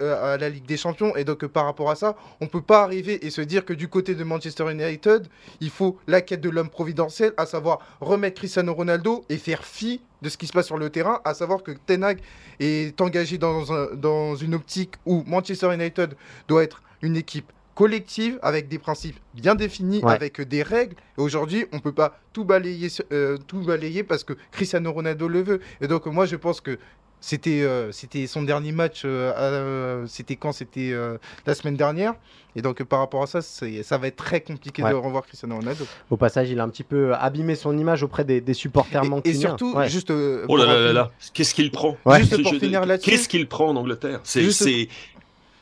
[0.00, 1.16] à la Ligue des Champions.
[1.16, 3.88] Et donc, par rapport à ça, on peut pas arriver et se dire que du
[3.88, 5.26] côté de Manchester United,
[5.60, 10.00] il faut la quête de l'homme providentiel, à savoir remettre Cristiano Ronaldo et faire fi
[10.22, 12.20] de ce qui se passe sur le terrain, à savoir que Ten Hag
[12.60, 16.14] est engagé dans, un- dans une optique où Manchester United
[16.48, 20.12] doit être une équipe collective avec des principes bien définis, Ouais.
[20.12, 20.94] avec des règles.
[21.18, 25.42] Et aujourd'hui, on peut pas tout balayer, euh, tout balayer parce que Cristiano Ronaldo le
[25.42, 25.60] veut.
[25.80, 26.78] Et donc moi, je pense que
[27.22, 29.02] c'était euh, c'était son dernier match.
[29.06, 30.52] euh, à- c'était quand?
[30.52, 32.12] C'était euh, la semaine dernière.
[32.54, 34.90] Et donc par rapport à ça, ça va être très compliqué Ouais.
[34.90, 35.86] de revoir Cristiano Ronaldo.
[36.10, 39.30] Au passage, il a un petit peu abîmé son image auprès des, des supporters Et-
[39.30, 39.88] Et, surtout, Ouais.
[39.88, 41.96] juste euh, Oh là là là là, qu'est-ce qu'il prend?
[42.04, 42.18] Ouais.
[42.20, 43.08] Juste pour finir là-dessus.
[43.08, 44.20] Qu'est-ce qu'il prend en Angleterre?
[44.24, 44.88] C'est-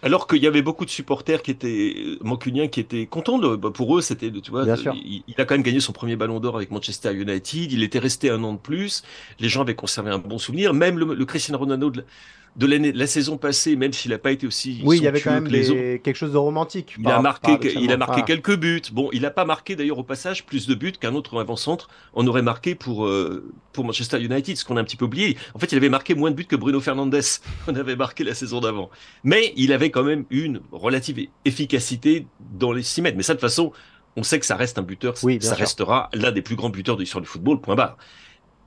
[0.03, 3.39] alors qu'il y avait beaucoup de supporters qui étaient euh, mancuniens, qui étaient contents.
[3.39, 3.57] De...
[3.57, 6.57] bah, pour eux, c'était, tu vois, il a quand même gagné son premier Ballon d'Or
[6.57, 7.73] avec Manchester United.
[7.73, 9.03] Il était resté un an de plus.
[9.39, 10.73] Les gens avaient conservé un bon souvenir.
[10.75, 12.05] Même le, le Cristiano Ronaldo de,
[12.57, 14.81] de l'année, la saison passée, même s'il n'a pas été aussi.
[14.85, 16.03] Oui, il y avait quand même que les des- autres.
[16.03, 16.95] quelque chose de romantique.
[16.99, 18.27] Il par- a marqué, il a marqué Ah.
[18.27, 18.83] quelques buts.
[18.93, 22.27] Bon, il n'a pas marqué d'ailleurs au passage plus de buts qu'un autre avant-centre en
[22.27, 25.37] aurait marqué pour euh, pour Manchester United, ce qu'on a un petit peu oublié.
[25.55, 27.15] En fait, il avait marqué moins de buts que Bruno Fernandes.
[27.69, 28.91] On avait marqué la saison d'avant.
[29.23, 32.27] Mais il avait quand même une relative efficacité
[32.59, 33.17] dans les 6 mètres.
[33.17, 33.73] Mais ça, de toute façon,
[34.17, 35.15] on sait que ça reste un buteur.
[35.23, 35.59] Oui, ça sûr.
[35.59, 37.61] restera l'un des plus grands buteurs de l'histoire du football.
[37.61, 37.97] Point barre.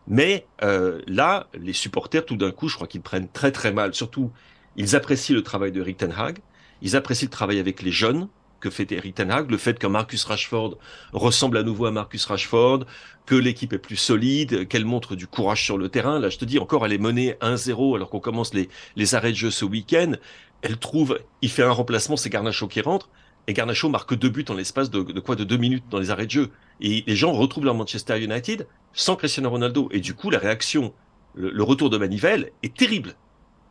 [0.08, 3.94] Mais euh, là, les supporters, tout d'un coup, je crois qu'ils prennent très très mal.
[3.94, 4.32] Surtout,
[4.76, 6.39] ils apprécient le travail de Eric Ten Hag.
[6.82, 8.28] Ils apprécient le travail avec les jeunes
[8.60, 10.78] que fait Eric Ten Hag, le fait que Marcus Rashford
[11.12, 12.86] ressemble à nouveau à Marcus Rashford,
[13.26, 16.18] que l'équipe est plus solide, qu'elle montre du courage sur le terrain.
[16.18, 19.32] Là, je te dis encore, elle est menée 1-0 alors qu'on commence les, les arrêts
[19.32, 20.14] de jeu ce week-end.
[20.62, 23.10] Elle trouve, il fait un remplacement, c'est Garnacho qui rentre.
[23.48, 26.12] Et Garnacho marque deux buts en l'espace de, de quoi de deux minutes dans les
[26.12, 26.52] arrêts de jeu.
[26.80, 29.89] Et les gens retrouvent leur Manchester United sans Cristiano Ronaldo.
[29.91, 30.94] Et du coup, la réaction,
[31.36, 33.16] le, le retour de Manivelle est terrible.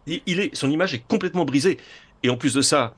[0.07, 1.79] Il, il est, son image est complètement brisée.
[2.23, 2.97] Et en plus de ça,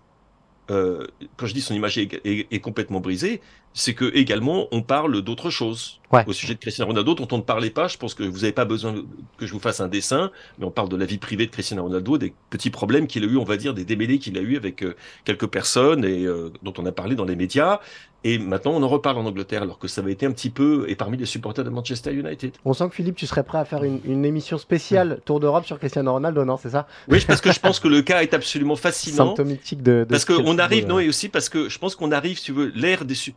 [0.70, 1.06] euh,
[1.36, 3.40] quand je dis son image est, est- est complètement brisée,
[3.74, 6.22] c'est que également on parle d'autre chose Ouais.
[6.28, 7.88] au sujet de Cristiano Ronaldo dont on ne parlait pas.
[7.88, 8.94] Je pense que vous n'avez pas besoin
[9.36, 11.82] que je vous fasse un dessin, mais on parle de la vie privée de Cristiano
[11.82, 14.56] Ronaldo, des petits problèmes qu'il a eu, on va dire, des démêlés qu'il a eu
[14.56, 14.94] avec euh,
[15.24, 17.80] quelques personnes et euh, dont on a parlé dans les médias.
[18.26, 20.86] Et maintenant on en reparle en Angleterre, alors que ça avait été un petit peu
[20.88, 22.52] et parmi les supporters de Manchester United.
[22.64, 25.66] On sent que Philippe, tu serais prêt à faire une, une émission spéciale Tour d'Europe
[25.66, 26.86] sur Cristiano Ronaldo, non C'est ça?
[27.08, 29.26] Oui, parce que je pense que le cas est absolument fascinant.
[29.28, 30.00] Symptomatique de.
[30.00, 32.44] de Parce qu'on arrive, football, non, et aussi parce que je pense qu'on arrive, si
[32.46, 33.14] tu veux, l'ère des.
[33.14, 33.34] su-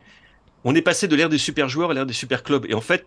[0.64, 2.64] On est passé de l'ère des super joueurs à l'ère des super clubs.
[2.68, 3.06] Et en fait,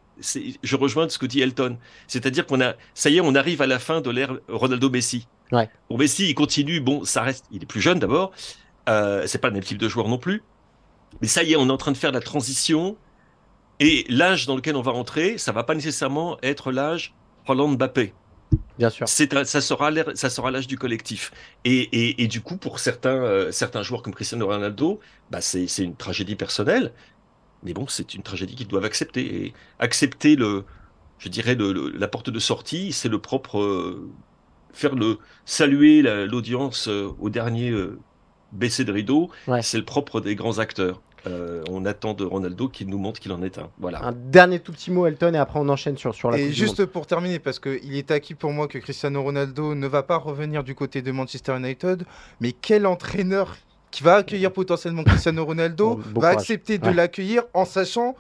[0.64, 1.78] je rejoins ce que dit Elton.
[2.08, 5.28] C'est-à-dire qu'on a, ça y est, on arrive à la fin de l'ère Ronaldo-Messi.
[5.52, 5.68] Ouais.
[5.90, 6.80] Bon, Messi, il continue.
[6.80, 8.32] Bon, ça reste, il est plus jeune d'abord.
[8.90, 10.44] Euh, c'est pas le même type de joueur non plus.
[11.22, 12.98] Mais ça y est, on est en train de faire la transition.
[13.80, 17.16] Et l'âge dans lequel on va rentrer, ça va pas nécessairement être l'âge
[17.48, 18.14] Hollande-Mbappé.
[18.78, 19.08] Bien sûr.
[19.08, 21.32] C'est ça sera l'ère- ça sera l'âge du collectif.
[21.66, 25.00] Et, et, et du coup, pour certains, euh, certains joueurs comme Cristiano Ronaldo,
[25.32, 26.92] bah c'est c'est une tragédie personnelle.
[27.64, 29.46] Mais bon, c'est une tragédie qu'ils doivent accepter.
[29.46, 30.66] Et accepter le,
[31.20, 34.10] je dirais, le, le- la porte de sortie, c'est le propre, euh,
[34.74, 37.70] faire le, saluer la- l'audience euh, au dernier
[38.52, 39.62] baisser de rideau, Ouais.
[39.62, 41.02] c'est le propre des grands acteurs.
[41.28, 43.70] Euh, on attend de Ronaldo qu'il nous montre qu'il en est un.
[43.80, 44.04] Voilà.
[44.04, 46.84] Un dernier tout petit mot, Elton, et après on enchaîne sur, sur la Et juste
[46.88, 50.64] pour terminer, parce qu'il est acquis pour moi que Cristiano Ronaldo ne va pas revenir
[50.64, 52.06] du côté de Manchester United,
[52.40, 53.56] mais quel entraîneur
[53.92, 56.36] qui va accueillir potentiellement Cristiano Ronaldo Bon, bon va courage.
[56.38, 56.94] accepter de Ouais.
[56.96, 58.16] l'accueillir en sachant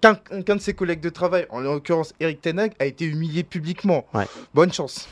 [0.00, 0.16] qu'un
[0.56, 4.06] de ses collègues de travail, en l'occurrence Eric Ten Hag, a été humilié publiquement.
[4.14, 4.24] Ouais.
[4.54, 5.08] Bonne chance.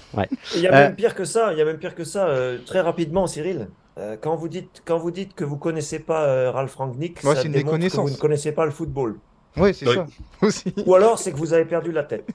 [0.54, 2.26] Il y a Euh, même pire que ça, il y a même pire que ça.
[2.28, 3.68] euh, très rapidement, Cyril,
[3.98, 7.34] euh, quand vous dites quand vous dites que vous connaissez pas euh, Ralph Rangnick, Moi,
[7.34, 9.16] ça démontre que vous ne connaissez pas le football.
[9.56, 9.94] Oui, c'est Oui.
[9.96, 10.06] ça.
[10.46, 10.72] Aussi.
[10.86, 12.28] Ou alors c'est que vous avez perdu la tête.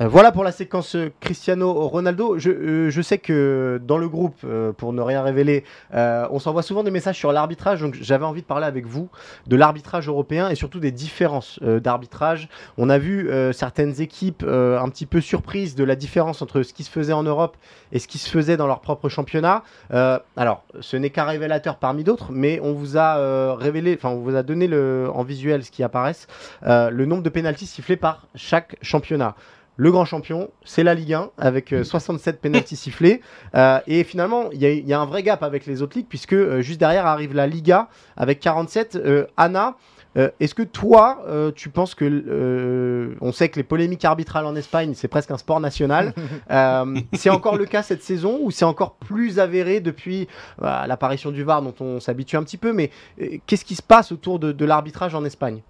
[0.00, 2.36] Euh, voilà pour la séquence euh, Cristiano Ronaldo.
[2.36, 5.62] Je, euh, je sais que dans le groupe, euh, pour ne rien révéler,
[5.94, 7.80] euh, on s'envoie souvent des messages sur l'arbitrage.
[7.80, 9.08] Donc j'avais envie de parler avec vous
[9.46, 12.48] de l'arbitrage européen et surtout des différences d'arbitrage.
[12.76, 16.82] On a vu certaines équipes un petit peu surprises de la différence entre ce qui
[16.82, 17.56] se faisait en Europe
[17.92, 19.62] et ce qui se faisait dans leur propre championnat.
[19.90, 24.34] Alors, ce n'est qu'un révélateur parmi d'autres, mais on vous a révélé, enfin on vous
[24.34, 26.26] a donné le, en visuel ce qui apparaissent,
[26.62, 29.34] le nombre de pénalties sifflés par chaque championnat.
[29.76, 33.20] Le grand champion, c'est la Ligue 1 avec euh, 67 pénalties sifflés.
[33.56, 35.96] Euh, et finalement, il y, a- il y a un vrai gap avec les autres
[35.96, 38.94] ligues puisque euh, juste derrière arrive la Liga avec 47.
[38.94, 39.74] Euh, Anna,
[40.16, 44.46] euh, est-ce que toi, euh, tu penses que euh, on sait que les polémiques arbitrales
[44.46, 46.14] en Espagne, c'est presque un sport national.
[46.50, 50.28] Euh, c'est encore le cas cette saison ou c'est encore plus avéré depuis
[50.62, 52.72] euh, l'apparition du VAR dont on s'habitue un petit peu?
[52.72, 55.62] Mais euh, qu'est-ce qui se passe autour de, de l'arbitrage en Espagne?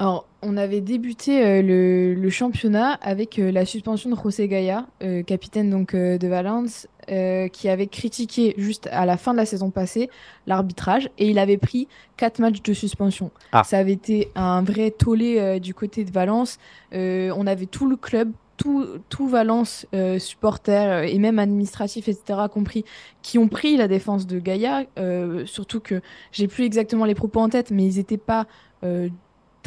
[0.00, 4.86] Alors, on avait débuté euh, le, le championnat avec euh, la suspension de José Gaya,
[5.02, 9.70] euh, capitaine donc de Valence, qui avait critiqué juste à la fin de la saison
[9.70, 10.10] passée
[10.46, 11.88] l'arbitrage et il avait pris
[12.18, 13.30] quatre matchs de suspension.
[13.52, 13.64] Ah.
[13.64, 16.58] Ça avait été un vrai tollé du côté de Valence.
[16.92, 18.30] On avait tout le club.
[18.58, 22.84] Tout, tout Valence, euh, supporters et même administratifs, etc., compris,
[23.22, 24.82] qui ont pris la défense de Gaïa.
[24.98, 26.00] euh, surtout que
[26.32, 28.48] j'ai plus exactement les propos en tête, mais ils n'étaient pas
[28.82, 29.08] euh,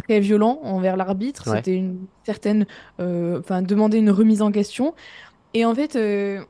[0.04, 1.49] très violent envers l'arbitre.
[1.49, 1.58] Ouais.
[1.58, 2.66] C'était une certaine,
[2.99, 4.93] euh, enfin, demander une remise en question.
[5.54, 6.41] Et en fait, euh,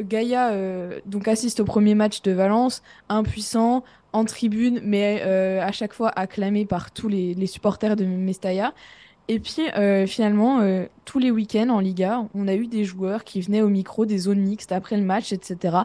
[0.00, 5.72] Gaïa euh, donc assiste au premier match de Valence, impuissant, en tribune, mais euh, à
[5.72, 8.72] chaque fois acclamé par tous les, les supporters de Mestalla.
[9.28, 10.60] Et puis euh, finalement,
[11.04, 14.18] tous les week-ends en Liga, on a eu des joueurs qui venaient au micro des
[14.18, 15.78] zones mixtes après le match, etc.,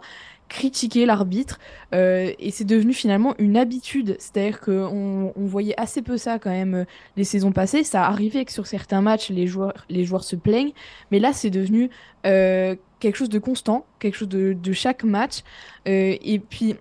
[0.51, 1.59] critiquer l'arbitre.
[1.93, 4.17] Euh, et c'est devenu finalement une habitude.
[4.19, 6.85] C'est-à-dire qu'on on voyait assez peu ça quand même euh,
[7.15, 7.83] les saisons passées.
[7.83, 10.73] Ça arrivait que sur certains matchs, les joueurs, les joueurs se plaignent.
[11.09, 11.89] Mais là, c'est devenu
[12.25, 15.41] euh, quelque chose de constant, quelque chose de, de chaque match.
[15.85, 16.75] Et puis,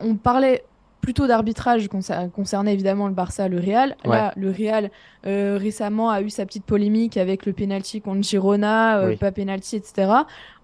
[0.00, 0.64] on parlait
[1.04, 3.94] plutôt d'arbitrage concernant évidemment le Barça, le Real.
[4.06, 4.90] Là, le Real
[5.26, 9.76] euh, récemment a eu sa petite polémique avec le penalty contre Girona, euh, pas penalty,
[9.76, 10.10] etc.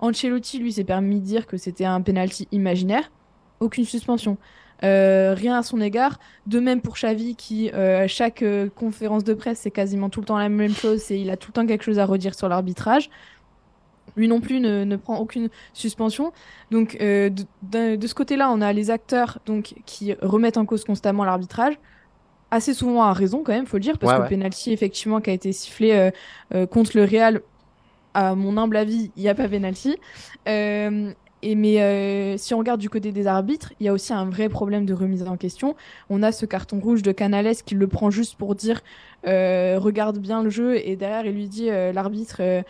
[0.00, 3.10] Ancelotti, lui, s'est permis de dire que c'était un penalty imaginaire.
[3.60, 4.38] Aucune suspension.
[4.82, 6.18] Euh, rien à son égard.
[6.46, 8.42] De même pour Xavi, qui, à chaque
[8.76, 11.50] conférence de presse, c'est quasiment tout le temps la même chose, et il a tout
[11.50, 13.10] le temps quelque chose à redire sur l'arbitrage.
[14.20, 16.30] Lui non plus ne, prend aucune suspension.
[16.70, 17.30] Donc euh,
[17.62, 21.78] de, ce côté-là, on a les acteurs donc qui remettent en cause constamment l'arbitrage.
[22.50, 25.30] Assez souvent à raison quand même, faut le dire, parce que le penalty effectivement qui
[25.30, 26.10] a été sifflé euh,
[26.52, 27.40] euh, contre le Real,
[28.12, 29.96] à mon humble avis, il n'y a pas penalty.
[31.42, 34.50] Et mais si on regarde du côté des arbitres, il y a aussi un vrai
[34.50, 35.74] problème de remise en question.
[36.10, 38.82] On a ce carton rouge de Canales qui le prend juste pour dire
[39.26, 42.62] euh, regarde bien le jeu et derrière il lui dit euh, l'arbitre euh,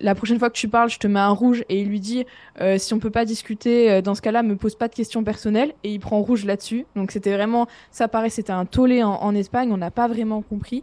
[0.00, 2.24] la prochaine fois que tu parles je te mets un rouge et il lui dit
[2.78, 5.92] si on peut pas discuter dans ce cas-là me pose pas de questions personnelles et
[5.92, 9.76] il prend rouge là-dessus donc c'était vraiment ça paraît c'était un tollé en, Espagne on
[9.76, 10.82] n'a pas vraiment compris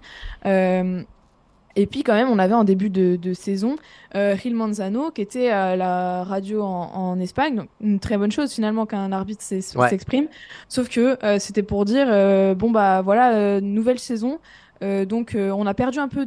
[1.76, 3.78] et puis quand même, on avait en début de, saison
[4.16, 7.56] euh, Gil Manzano qui était à la radio en, Espagne.
[7.56, 10.28] Donc une très bonne chose finalement qu'un arbitre s'exprime.
[10.68, 12.08] Sauf que c'était pour dire
[12.56, 14.40] bon bah voilà nouvelle saison.
[14.82, 16.26] Euh, donc euh, on a perdu un peu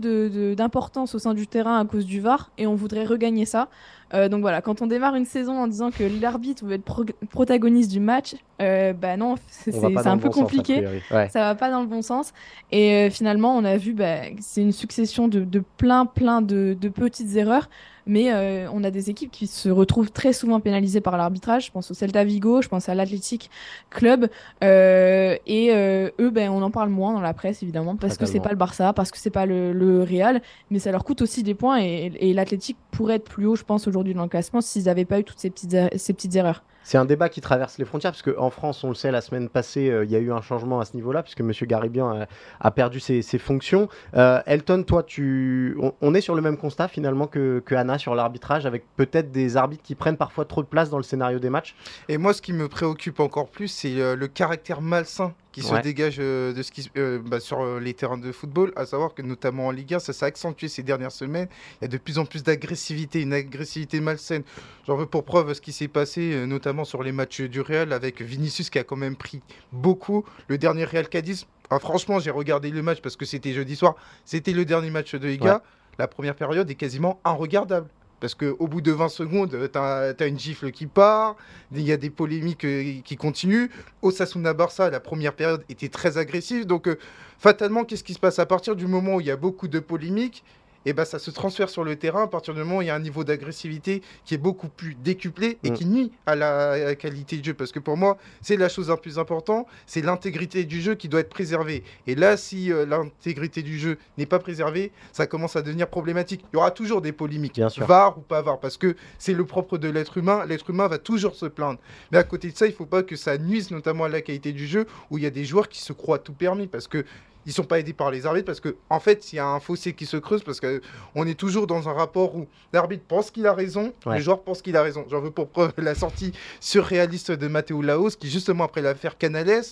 [0.55, 3.69] d'importance au sein du terrain à cause du VAR et on voudrait regagner ça.
[4.13, 7.91] Euh, donc voilà, quand on démarre une saison en disant que l'arbitre veut être protagoniste
[7.91, 10.85] du match, bah non, c'est un peu compliqué.
[11.11, 12.33] Ça va pas dans le bon sens.
[12.71, 17.71] Et finalement, on a vu, bah, c'est une succession de, plein, plein de, petites erreurs
[18.07, 21.67] mais euh, on a des équipes qui se retrouvent très souvent pénalisées par l'arbitrage.
[21.67, 23.51] Je pense au Celta Vigo, je pense à l'Athletic
[23.91, 24.29] Club,
[24.63, 28.27] euh, et euh, eux, ben, on en parle moins dans la presse évidemment parce que
[28.27, 31.23] c'est pas le Barça, parce que c'est pas le, le, Real, mais ça leur coûte
[31.23, 34.29] aussi des points et, et l'Athletic pourrait être plus haut, je pense, aujourd'hui dans le
[34.29, 36.63] classement s'ils n'avaient pas eu toutes ces petites, ces petites erreurs.
[36.85, 39.49] C'est un débat qui traverse les frontières, parce qu'en France, on le sait, la semaine
[39.49, 41.53] passée, euh, il y a eu un changement à ce niveau-là, puisque M.
[41.63, 42.27] Garibian
[42.61, 43.89] a, perdu ses, fonctions.
[44.15, 45.77] Euh, Elton, toi, tu...
[46.01, 49.83] On, est sur le même constat finalement que, Anna sur l'arbitrage, avec peut-être des arbitres
[49.83, 51.75] qui prennent parfois trop de place dans le scénario des matchs?
[52.09, 55.75] Et moi, ce qui me préoccupe encore plus, c'est euh, le caractère malsain qui se
[55.83, 59.15] dégage euh, de ce qui, euh, bah, sur euh, les terrains de football, à savoir
[59.15, 61.49] que notamment en Ligue 1, ça s'est accentué ces dernières semaines.
[61.81, 64.43] Il y a de plus en plus d'agressivité, une agressivité malsaine.
[64.87, 68.23] J'en veux pour preuve ce qui s'est passé, notamment sur les matchs du Real, avec
[68.23, 69.41] Vinicius qui a quand même pris
[69.73, 70.25] beaucoup.
[70.49, 71.47] Le dernier Real Cadiz,
[71.81, 73.95] franchement, j'ai regardé le match parce que c'était jeudi soir,
[74.25, 75.63] c'était le dernier match de Liga.
[75.99, 77.89] La première période est quasiment regardable
[78.23, 81.35] parce qu'au bout de 20 secondes, tu as, une gifle qui part,
[81.73, 83.67] il y a des polémiques euh, qui continuent.
[84.01, 86.65] Osasuna Barça, la première période était très agressive.
[86.65, 87.01] Donc, euh,
[87.41, 88.39] fatalement, qu'est-ce qui se passe?
[88.39, 90.45] À partir du moment où il y a beaucoup de polémiques
[90.87, 92.91] et ben ça se transfère sur le terrain à partir du moment où il y
[92.91, 95.75] a un niveau d'agressivité qui est beaucoup plus décuplé et mm.
[95.75, 97.55] qui nuit à la, qualité du jeu.
[97.55, 101.09] Parce que pour moi, c'est la chose la plus importante, c'est l'intégrité du jeu qui
[101.09, 101.85] doit être préservée.
[102.07, 106.45] Et là, si euh, l'intégrité du jeu n'est pas préservée, ça commence à devenir problématique.
[106.53, 107.87] Il y aura toujours des polémiques, Bien sûr.
[107.87, 110.45] var ou pas var, parce que c'est le propre de l'être humain.
[110.47, 111.79] L'être humain va toujours se plaindre.
[112.11, 114.21] Mais à côté de ça, il ne faut pas que ça nuise notamment à la
[114.21, 116.89] qualité du jeu, où il y a des joueurs qui se croient tout permis, parce
[116.89, 117.05] que
[117.47, 119.61] ils sont pas aidés par les arbitres parce que en fait il y a un
[119.61, 120.81] fossé qui se creuse parce que
[121.15, 124.63] on est toujours dans un rapport où l'arbitre pense qu'il a raison, le joueur pense
[124.63, 125.05] qu'il a raison.
[125.11, 129.63] J'en veux pour preuve la sortie surréaliste de Matteo Laos qui justement après l'affaire Canales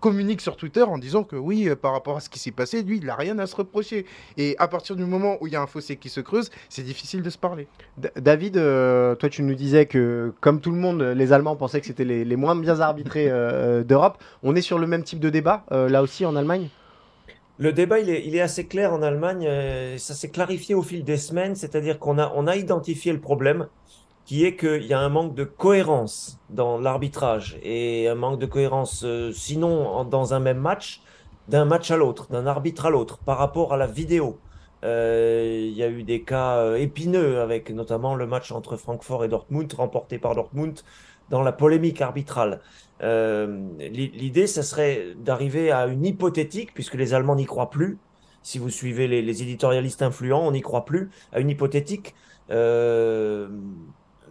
[0.00, 2.82] communique sur Twitter en disant que oui, euh, par rapport à ce qui s'est passé,
[2.82, 4.06] lui, il n'a rien à se reprocher.
[4.36, 6.82] Et à partir du moment où il y a un fossé qui se creuse, c'est
[6.82, 7.66] difficile de se parler.
[8.16, 11.86] David, euh, toi, tu nous disais que, comme tout le monde, les Allemands pensaient que
[11.86, 14.22] c'était les, moins bien arbitrés euh, d'Europe.
[14.42, 16.68] On est sur le même type de débat, là aussi, en Allemagne?
[17.58, 19.46] Le débat, il est, assez clair en Allemagne.
[19.46, 23.20] Euh, ça s'est clarifié au fil des semaines, c'est-à-dire qu'on a, on a identifié le
[23.20, 23.68] problème,
[24.26, 28.46] qui est qu'il y a un manque de cohérence dans l'arbitrage et un manque de
[28.46, 31.00] cohérence, euh, sinon dans un même match,
[31.48, 34.38] d'un match à l'autre, d'un arbitre à l'autre, par rapport à la vidéo.
[34.84, 39.28] Euh, il y a eu des cas épineux avec notamment le match entre Francfort et
[39.28, 40.80] Dortmund, remporté par Dortmund
[41.30, 42.60] dans la polémique arbitrale.
[43.02, 47.98] Euh, l'idée, ce serait d'arriver à une hypothétique, puisque les Allemands n'y croient plus.
[48.42, 52.14] Si vous suivez les, éditorialistes influents, on n'y croit plus à une hypothétique.
[52.50, 53.48] Euh,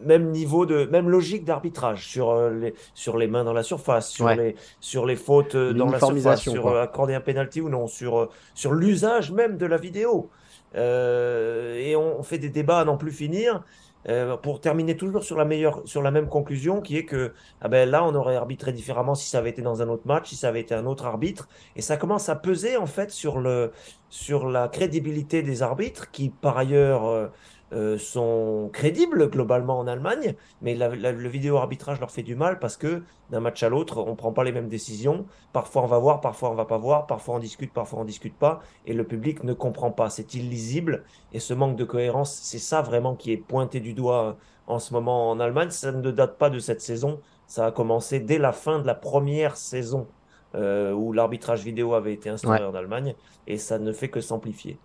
[0.04, 4.10] même niveau de même logique d'arbitrage sur euh, les sur les mains dans la surface
[4.10, 8.30] sur les sur les fautes dans la surface sur accorder un penalty ou non sur
[8.54, 10.30] sur l'usage même de la vidéo
[10.76, 13.64] et on, fait des débats à n'en plus finir
[14.08, 17.68] euh, pour terminer toujours sur la meilleure, sur la même conclusion, qui est que ah
[17.68, 20.36] ben là, on aurait arbitré différemment si ça avait été dans un autre match, si
[20.36, 23.72] ça avait été un autre arbitre, et ça commence à peser en fait sur le,
[24.10, 27.28] sur la crédibilité des arbitres, qui par ailleurs, euh,
[27.74, 32.78] euh, sont crédibles globalement en Allemagne, mais le vidéo arbitrage leur fait du mal parce
[32.78, 33.02] que
[33.32, 35.26] d'un match à l'autre, on ne prend pas les mêmes décisions.
[35.52, 38.36] Parfois on va voir, parfois on va pas voir, parfois on discute, parfois on discute
[38.36, 40.10] pas, et le public ne comprend pas.
[40.12, 44.38] C'est illisible et ce manque de cohérence, c'est ça vraiment qui est pointé du doigt
[44.68, 45.72] en ce moment en Allemagne.
[45.72, 48.96] Ça ne date pas de cette saison, ça a commencé dès la fin de la
[48.96, 50.08] première saison
[50.54, 53.16] euh, où l'arbitrage vidéo avait été instauré en Allemagne,
[53.48, 54.80] et ça ne fait que s'amplifier.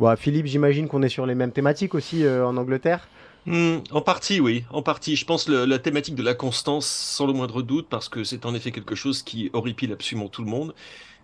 [0.00, 3.08] Bon, Philippe, j'imagine qu'on est sur les mêmes thématiques aussi euh, en Angleterre.
[3.46, 5.14] Hmm, en partie, oui, en partie.
[5.14, 8.54] Je pense la thématique de la constance, sans le moindre doute, parce que c'est en
[8.54, 10.74] effet quelque chose qui horripile absolument tout le monde.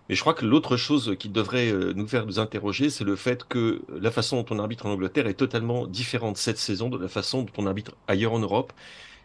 [0.07, 3.15] Mais je crois que l'autre chose qui devrait euh, nous faire nous interroger, c'est le
[3.15, 6.97] fait que la façon dont on arbitre en Angleterre est totalement différente cette saison de
[6.97, 8.71] la façon dont on arbitre ailleurs en Europe,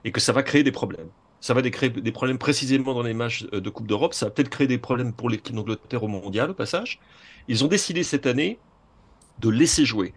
[0.04, 1.08] et que ça va créer des problèmes.
[1.40, 4.14] Ça va créer des problèmes précisément dans les matchs euh, de Coupe d'Europe.
[4.14, 6.98] Ça va peut-être créer des problèmes pour l'équipe d'Angleterre au mondial, au passage.
[7.46, 8.58] Ils ont décidé cette année
[9.40, 10.12] de laisser jouer.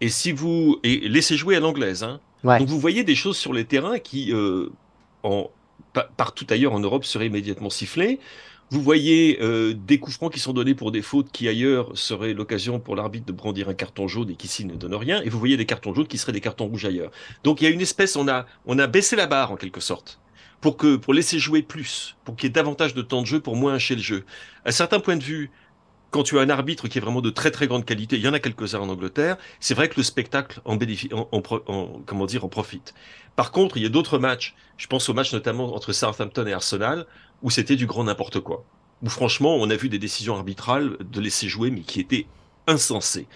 [0.00, 2.20] Et si vous et laisser jouer à l'anglaise, hein.
[2.44, 4.70] donc vous voyez des choses sur les terrains qui, euh,
[5.22, 5.50] en,
[6.16, 8.18] partout ailleurs en Europe, seraient immédiatement sifflées.
[8.70, 12.34] Vous voyez euh, des coups francs qui sont donnés pour des fautes qui ailleurs seraient
[12.34, 15.20] l'occasion pour l'arbitre de brandir un carton jaune et qui ici ne donne rien.
[15.22, 17.10] Et vous voyez des cartons jaunes qui seraient des cartons rouges ailleurs.
[17.42, 19.80] Donc il y a une espèce, on a, on a baissé la barre en quelque
[19.80, 20.20] sorte
[20.60, 23.40] pour que pour laisser jouer plus, pour qu'il y ait davantage de temps de jeu,
[23.40, 24.24] pour moins hacher le jeu.
[24.64, 25.50] À certains points de vue,
[26.10, 28.28] quand tu as un arbitre qui est vraiment de très très grande qualité, il y
[28.28, 31.42] en a quelques-uns en Angleterre, c'est vrai que le spectacle en, bénéficie, en,
[32.06, 32.94] comment dire, en profite.
[33.36, 36.52] Par contre, il y a d'autres matchs, je pense au match notamment entre Southampton et
[36.52, 37.06] Arsenal,
[37.42, 38.64] où c'était du grand n'importe quoi.
[39.02, 42.26] Où franchement, on a vu des décisions arbitrales de laisser jouer, mais qui étaient
[42.66, 43.26] insensées.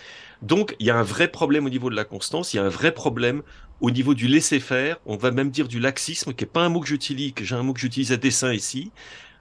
[0.43, 2.64] Donc, il y a un vrai problème au niveau de la constance, il y a
[2.64, 3.43] un vrai problème
[3.81, 6.81] au niveau du laisser-faire, on va même dire du laxisme, qui n'est pas un mot
[6.81, 8.93] que j'utilise, que j'ai un mot que j'utilise à dessein ici,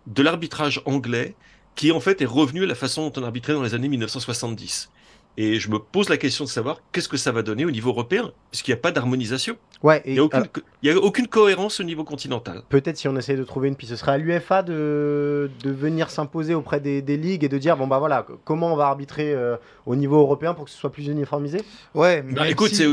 [0.07, 1.35] de l'arbitrage anglais,
[1.75, 4.89] qui en fait est revenu à la façon dont on arbitrait dans les années 1970.
[5.35, 7.89] Et je me pose la question de savoir qu'est-ce que ça va donner au niveau
[7.89, 9.57] européen, puisqu'il n'y a pas d'harmonisation.
[9.81, 12.61] Ouais, il n'y a, a, aucune cohérence au niveau continental.
[12.69, 16.11] Peut-être si on essaie de trouver une piste, ce serait à l'UFA de, de venir
[16.11, 19.33] s'imposer auprès des, des, ligues et de dire bon bah voilà, comment on va arbitrer
[19.33, 19.57] euh,
[19.87, 21.61] au niveau européen pour que ce soit plus uniformisé?
[21.95, 22.85] Ouais, bah, écoute, c'est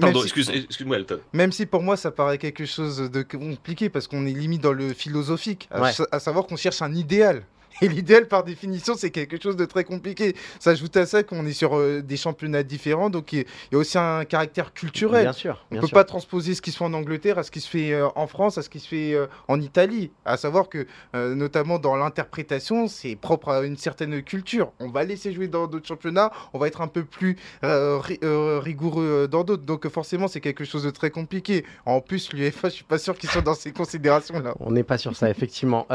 [0.00, 1.20] Pardon, excuse-moi, Elton.
[1.32, 4.72] Même si pour moi ça paraît quelque chose de compliqué parce qu'on est limite dans
[4.72, 7.44] le philosophique, à savoir qu'on cherche un idéal.
[7.80, 10.36] Et l'idéal, par définition, c'est quelque chose de très compliqué.
[10.60, 13.98] S'ajoute à ça qu'on est sur euh, des championnats différents, donc il y, a aussi
[13.98, 15.22] un caractère culturel.
[15.22, 15.64] Bien sûr.
[15.70, 17.68] on ne peut pas transposer ce qui se fait en Angleterre à ce qui se
[17.68, 20.10] fait euh, en France, à ce qui se fait euh, en Italie.
[20.24, 24.72] À savoir que, notamment dans l'interprétation, c'est propre à une certaine culture.
[24.80, 29.44] On va laisser jouer dans d'autres championnats, on va être un peu plus rigoureux dans
[29.44, 29.64] d'autres.
[29.64, 31.64] Donc forcément, c'est quelque chose de très compliqué.
[31.86, 34.54] En plus, l'UEFA, je suis pas sûr qu'ils soient dans ces considérations-là.
[34.60, 35.86] On n'est pas sur ça, effectivement.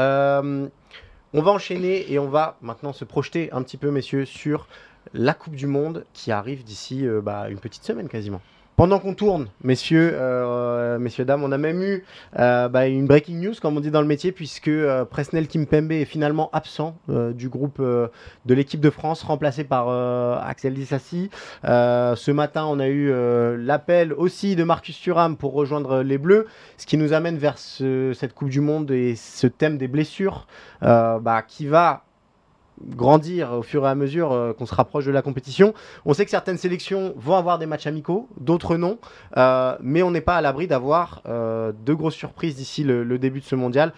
[1.34, 4.66] On va enchaîner et on va maintenant se projeter un petit peu, messieurs, sur
[5.12, 8.40] la Coupe du Monde qui arrive d'ici euh, bah, une petite semaine quasiment.
[8.78, 12.04] Pendant qu'on tourne, messieurs, euh, messieurs, dames, on a même eu
[12.38, 15.90] euh, bah, une breaking news, comme on dit dans le métier, puisque euh, Presnel Kimpembe
[15.90, 19.88] est finalement absent du groupe de l'équipe de France, remplacé par
[20.46, 21.28] Axel Dissassi.
[21.64, 23.10] ce matin, on a eu
[23.56, 28.32] l'appel aussi de Marcus Thuram pour rejoindre les Bleus, ce qui nous amène vers cette
[28.32, 30.46] Coupe du Monde et ce thème des blessures,
[30.82, 32.04] bah, qui va
[32.86, 35.74] grandir au fur et à mesure euh, qu'on se rapproche de la compétition.
[36.04, 38.98] On sait que certaines sélections vont avoir des matchs amicaux, d'autres non,
[39.36, 43.40] euh, mais on n'est pas à l'abri d'avoir euh, de grosses surprises d'ici le, début
[43.40, 43.92] de ce mondial.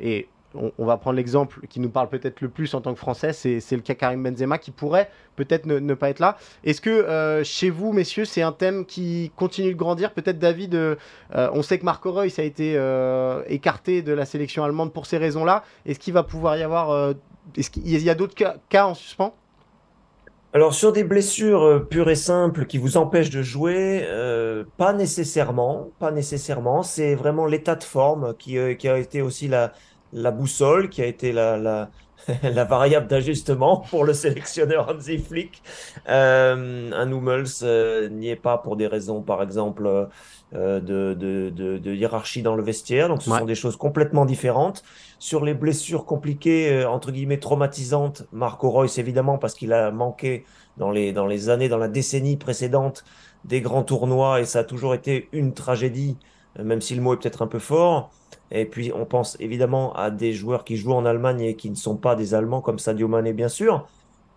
[0.00, 3.32] Et on, va prendre l'exemple qui nous parle peut-être le plus en tant que Français,
[3.32, 6.38] c'est le cas Karim Benzema qui pourrait peut-être ne, pas être là.
[6.64, 10.12] Est-ce que chez vous, messieurs, c'est un thème qui continue de grandir?
[10.12, 10.96] Peut-être David,
[11.34, 12.80] on sait que Marco Reus a été
[13.48, 15.62] écarté de la sélection allemande pour ces raisons-là.
[15.84, 17.14] Est-ce qu'il va pouvoir y avoir
[17.56, 19.34] est-ce qu'il y a d'autres cas, en suspens?
[20.52, 24.94] Alors sur des blessures euh, pures et simples qui vous empêchent de jouer, euh, pas
[24.94, 26.82] nécessairement, pas nécessairement.
[26.82, 29.72] C'est vraiment l'état de forme qui, euh, qui, a été aussi la,
[30.14, 31.90] la boussole, qui a été la, la,
[32.42, 35.62] la variable d'ajustement pour le sélectionneur Hansi Flick.
[36.08, 40.08] Euh, un Hummels n'y est pas pour des raisons, par exemple,
[40.54, 43.08] de, de, de, de, hiérarchie dans le vestiaire.
[43.08, 44.84] Donc ce sont des choses complètement différentes.
[45.18, 50.44] Sur les blessures compliquées, euh, entre guillemets traumatisantes, Marco Reus évidemment parce qu'il a manqué
[50.76, 53.02] dans les, dans les années, dans la décennie précédente
[53.44, 56.18] des grands tournois et ça a toujours été une tragédie,
[56.58, 58.10] euh, même si le mot est peut-être un peu fort.
[58.50, 61.74] Et puis on pense évidemment à des joueurs qui jouent en Allemagne et qui ne
[61.76, 63.88] sont pas des Allemands comme Sadio Mané bien sûr.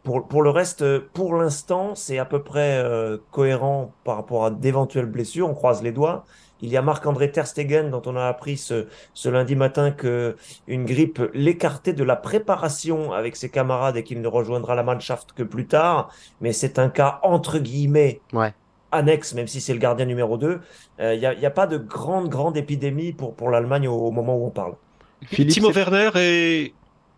[0.04, 4.52] Pour, pour le reste, pour l'instant, c'est à peu près euh, cohérent par rapport à
[4.52, 5.50] d'éventuelles blessures.
[5.50, 6.26] On croise les doigts.
[6.62, 10.36] Il y a Marc-André Terstegen dont on a appris ce, ce lundi matin que
[10.68, 15.34] une grippe l'écartait de la préparation avec ses camarades et qu'il ne rejoindra la Mannschaft
[15.34, 16.12] que plus tard.
[16.41, 18.53] Mais c'est un cas entre guillemets ouais.
[18.91, 20.60] annexe, même si c'est le gardien numéro 2.
[20.99, 24.12] Il n'y a, y a, pas de grande, grande épidémie pour, pour l'Allemagne au, au,
[24.12, 24.76] moment où on parle.
[25.24, 26.74] Philippe, Timo Werner est...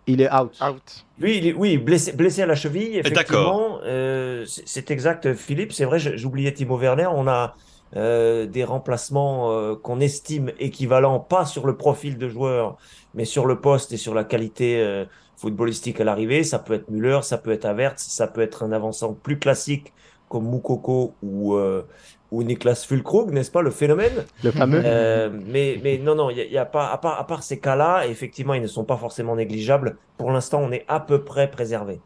[0.07, 0.57] Il est out.
[0.61, 1.05] out.
[1.19, 3.79] Lui, il est, oui, blessé, blessé à la cheville, effectivement.
[3.83, 5.73] Euh, c'est exact, Philippe.
[5.73, 7.07] C'est vrai, j'oubliais Timo Werner.
[7.13, 7.55] On a
[7.95, 12.77] euh, des remplacements euh, qu'on estime équivalents, pas sur le profil de joueur,
[13.13, 15.05] mais sur le poste et sur la qualité euh,
[15.37, 16.43] footballistique à l'arrivée.
[16.43, 19.93] Ça peut être Müller, ça peut être Avertz, ça peut être un avançant plus classique
[20.31, 21.85] comme Moukoko ou, euh,
[22.31, 24.23] ou Niklas Fulkrug, n'est-ce pas, le phénomène?
[24.43, 24.81] Le fameux.
[24.83, 28.07] Euh, mais, mais non, non, il y, a pas, à part, à part ces cas-là,
[28.07, 29.97] effectivement, ils ne sont pas forcément négligeables.
[30.17, 31.99] Pour l'instant, on est à peu près préservé.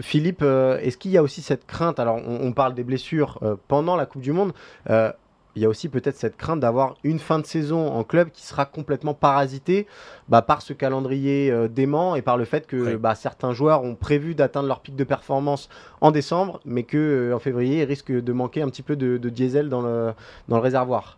[0.00, 3.38] Philippe, euh, est-ce qu'il y a aussi cette crainte Alors, on, on parle des blessures
[3.42, 4.52] euh, pendant la Coupe du Monde.
[4.90, 5.12] Euh,
[5.54, 8.46] il y a aussi peut-être cette crainte d'avoir une fin de saison en club qui
[8.46, 9.86] sera complètement parasitée
[10.28, 14.34] bah, par ce calendrier dément et par le fait que bah, certains joueurs ont prévu
[14.34, 15.70] d'atteindre leur pic de performance
[16.02, 19.16] en décembre, mais que euh, en février, ils risquent de manquer un petit peu de,
[19.16, 20.12] de diesel dans le,
[20.48, 21.16] dans le réservoir?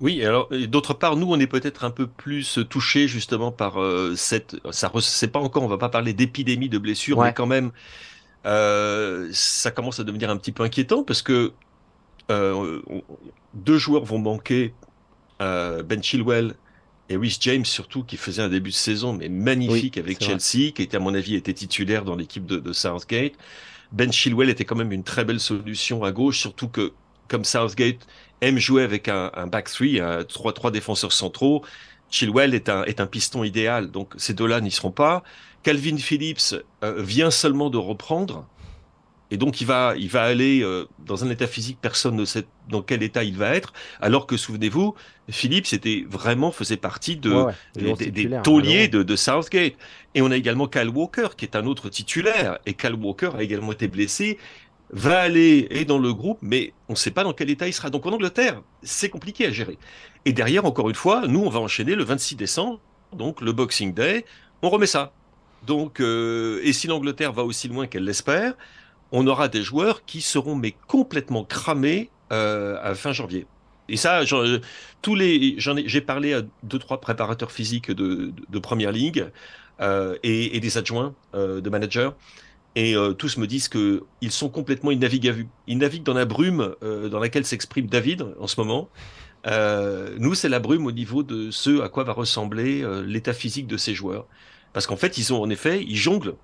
[0.00, 4.14] Oui, alors d'autre part, nous, on est peut-être un peu plus touchés justement par euh,
[4.16, 4.56] cette.
[4.70, 7.28] Ça, c'est pas encore, on va pas parler d'épidémie de blessures, Ouais.
[7.28, 7.72] mais quand même,
[8.46, 11.52] euh, ça commence à devenir un petit peu inquiétant parce que
[12.30, 13.02] euh, on-
[13.54, 14.74] deux joueurs vont manquer,
[15.40, 16.54] Ben Chilwell
[17.08, 20.38] et Rhys James surtout, qui faisait un début de saison mais magnifique Oui, avec vrai.
[20.38, 23.32] Chelsea, qui était à mon avis était titulaire dans l'équipe de, de Southgate.
[23.92, 26.92] Ben Chilwell était quand même une très belle solution à gauche, surtout que
[27.28, 28.06] comme Southgate
[28.40, 31.64] aime jouer avec un, un back three, un 3-3 défenseurs centraux.
[32.10, 35.22] Chilwell est un, est un piston idéal, donc ces deux-là n'y seront pas.
[35.62, 38.46] Calvin Phillips euh, vient seulement de reprendre,
[39.30, 42.46] et donc il va, il va aller euh, dans un état physique, personne ne sait
[42.70, 44.94] dans quel état il va être, alors que souvenez-vous,
[45.28, 48.90] Phillips était vraiment faisait partie de, Ouais, ouais, des, tauliers alors.
[48.90, 49.74] de, de Southgate.
[50.14, 53.42] Et on a également Kyle Walker, qui est un autre titulaire, et Kyle Walker a
[53.42, 54.38] également été blessé
[54.90, 57.72] va aller et dans le groupe, mais on ne sait pas dans quel état il
[57.72, 57.90] sera.
[57.90, 59.78] Donc en Angleterre, c'est compliqué à gérer.
[60.24, 62.80] Et derrière, encore une fois, nous, on va enchaîner le 26 décembre,
[63.12, 64.24] donc le Boxing Day,
[64.62, 65.12] on remet ça.
[65.62, 68.54] Donc, euh, et si l'Angleterre va aussi loin qu'elle l'espère,
[69.12, 73.46] on aura des joueurs qui seront mais complètement cramés euh, à fin janvier.
[73.88, 74.20] Et ça,
[75.00, 79.30] tous les, j'ai parlé à deux trois préparateurs physiques de, de, de première ligue
[79.80, 82.10] euh, et, et des adjoints de managers.
[82.74, 85.48] Et euh, tous me disent que ils sont complètement, ils naviguent à vue.
[85.66, 88.88] Ils naviguent dans la brume euh, dans laquelle s'exprime David en ce moment.
[89.46, 93.66] Euh, nous, c'est la brume au niveau de ce à quoi va ressembler l'état physique
[93.66, 94.26] de ces joueurs.
[94.72, 96.36] Parce qu'en fait, ils ont en effet, ils jonglent.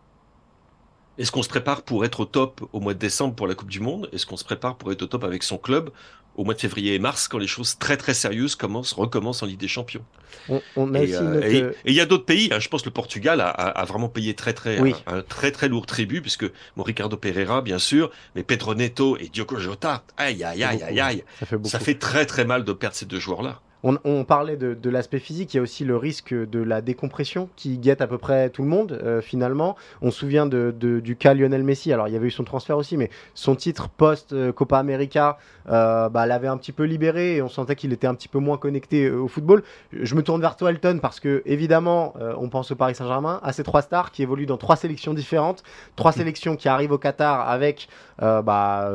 [1.18, 3.70] Est-ce qu'on se prépare pour être au top au mois de décembre pour la Coupe
[3.70, 4.08] du Monde?
[4.12, 5.90] Est-ce qu'on se prépare pour être au top avec son club?
[6.36, 9.46] Au mois de février et mars quand les choses très très sérieuses commencent, recommencent en
[9.46, 10.04] Ligue des Champions
[10.48, 12.58] On, on a et aussi euh, notre- et- et il y a d'autres pays, hein,
[12.60, 14.94] je pense que le Portugal a, a- a vraiment payé très très Oui.
[15.06, 19.16] un, un très très lourd tribut, puisque bon, Ricardo Pereira bien sûr, mais Pedro Neto
[19.18, 22.64] et Diogo Jota, aïe aïe aïe aïe aïe, Ça fait ça fait très très mal
[22.64, 23.60] de perdre ces deux joueurs-là.
[23.84, 26.80] On, on parlait de, de l'aspect physique, il y a aussi le risque de la
[26.80, 29.76] décompression qui guette à peu près tout le monde euh, finalement.
[30.02, 32.44] On se souvient de, de- du cas Lionel Messi, alors il y avait eu son
[32.44, 35.36] transfert aussi, mais son titre post-Copa América
[35.68, 38.38] euh, bah, l'avait un petit peu libéré et on sentait qu'il était un petit peu
[38.38, 39.62] moins connecté euh, au football.
[39.92, 43.52] Je me tourne vers toi Elton parce que évidemment on pense au Paris Saint-Germain, à
[43.52, 45.62] ces trois stars qui évoluent dans trois sélections différentes,
[45.94, 48.90] trois sélections qui arrivent au Qatar avec bah,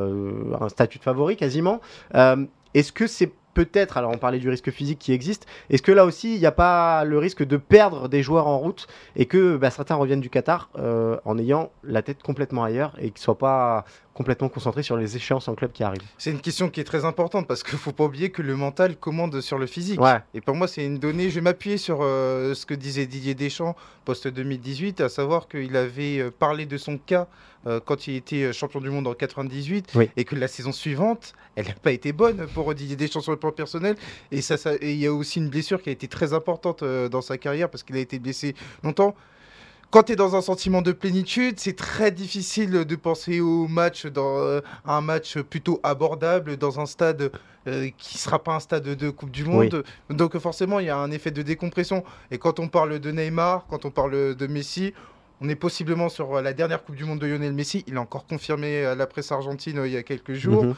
[0.59, 1.79] un statut de favori quasiment.
[2.15, 5.91] Euh, Est-ce que c'est peut-être, alors on parlait du risque physique qui existe, est-ce que
[5.91, 9.25] là aussi il n'y a pas le risque de perdre des joueurs en route et
[9.25, 13.13] que bah, certains reviennent du Qatar euh, en ayant la tête complètement ailleurs et qu'ils
[13.13, 13.85] ne soient pas
[14.19, 16.03] complètement concentrés sur les échéances en club qui arrivent?
[16.17, 18.97] C'est une question qui est très importante parce qu'il faut pas oublier que le mental
[18.97, 20.01] commande sur le physique.
[20.01, 20.19] Ouais.
[20.33, 21.29] Et pour moi, c'est une donnée.
[21.29, 25.77] Je vais m'appuyer sur euh, ce que disait Didier Deschamps post 2018, à savoir qu'il
[25.77, 27.27] avait euh, parlé de son cas
[27.67, 30.09] euh, quand il était euh, champion du monde en 98 Oui.
[30.15, 33.37] et que la saison suivante, elle n'a pas été bonne pour Didier Deschamps sur le
[33.39, 33.95] plan personnel.
[34.31, 36.83] Et ça, ça- et il y a aussi une blessure qui a été très importante
[36.83, 39.15] euh, dans sa carrière parce qu'il a été blessé longtemps.
[39.91, 44.05] Quand tu es dans un sentiment de plénitude, c'est très difficile de penser au match
[44.05, 47.31] dans euh, un match plutôt abordable dans un stade
[47.67, 49.83] euh, qui sera pas un stade de Coupe du Monde.
[50.11, 52.03] Donc forcément, il y a un effet de décompression.
[52.29, 54.93] Et quand on parle de Neymar, quand on parle de Messi,
[55.41, 57.83] on est possiblement sur la dernière Coupe du Monde de Lionel Messi.
[57.87, 60.65] Il a encore confirmé à la presse argentine euh, il y a quelques jours.
[60.65, 60.75] Mhm.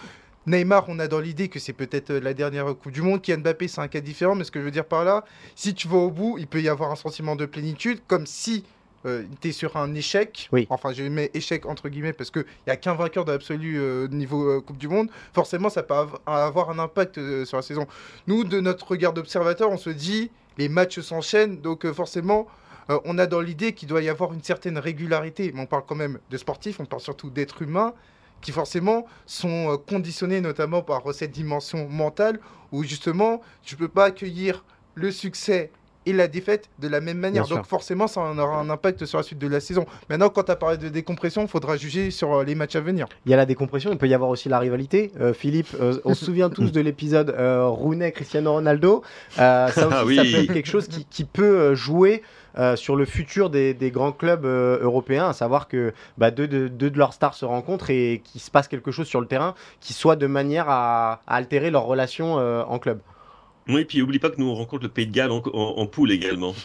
[0.48, 3.22] Neymar, on a dans l'idée que c'est peut-être euh, la dernière Coupe du Monde.
[3.22, 4.36] Kylian Mbappé, c'est un cas différent.
[4.36, 5.24] Mais ce que je veux dire par là,
[5.56, 8.64] si tu vas au bout, il peut y avoir un sentiment de plénitude, comme si
[9.08, 10.48] euh, tu es sur un échec.
[10.52, 10.68] Oui.
[10.70, 14.08] Enfin, je mets échec entre guillemets parce qu'il n'y a qu'un vainqueur de l'absolu euh,
[14.08, 15.10] niveau euh, Coupe du Monde.
[15.34, 17.88] Forcément, ça peut av- avoir un impact euh, sur la saison.
[18.28, 21.62] Nous, de notre regard d'observateur, on se dit les matchs s'enchaînent.
[21.62, 22.48] Donc, euh, forcément.
[22.90, 25.84] Euh, on a dans l'idée qu'il doit y avoir une certaine régularité, mais on parle
[25.88, 27.94] quand même de sportifs, on parle surtout d'êtres humains
[28.42, 32.40] qui forcément sont euh, conditionnés notamment par cette dimension mentale
[32.72, 34.66] où justement tu peux pas accueillir
[34.96, 35.72] le succès
[36.06, 37.44] et la défaite de la même manière.
[37.46, 37.70] Bien Donc sûr.
[37.70, 39.86] forcément, ça en aura un impact sur la suite de la saison.
[40.10, 42.82] Maintenant, quand tu as parlé de décompression, il faudra juger sur euh, les matchs à
[42.82, 43.08] venir.
[43.26, 45.12] Il y a la décompression, il peut y avoir aussi la rivalité.
[45.20, 49.04] Euh, Philippe, euh, on se souvient tous de l'épisode euh, Rooney-Cristiano Ronaldo.
[49.40, 50.16] Euh, ça aussi, Ah oui.
[50.16, 52.24] ça peut être quelque chose qui, qui peut jouer
[52.58, 56.48] euh, sur le futur des, des grands clubs euh, européens, à savoir que bah, deux,
[56.48, 59.28] de, deux de leurs stars se rencontrent et qu'il se passe quelque chose sur le
[59.28, 63.00] terrain qui soit de manière à, à altérer leur relation euh, en club.
[63.68, 65.86] Oui, puis oublie pas que nous on rencontre le Pays de Galles en, en- en
[65.86, 66.56] poule également.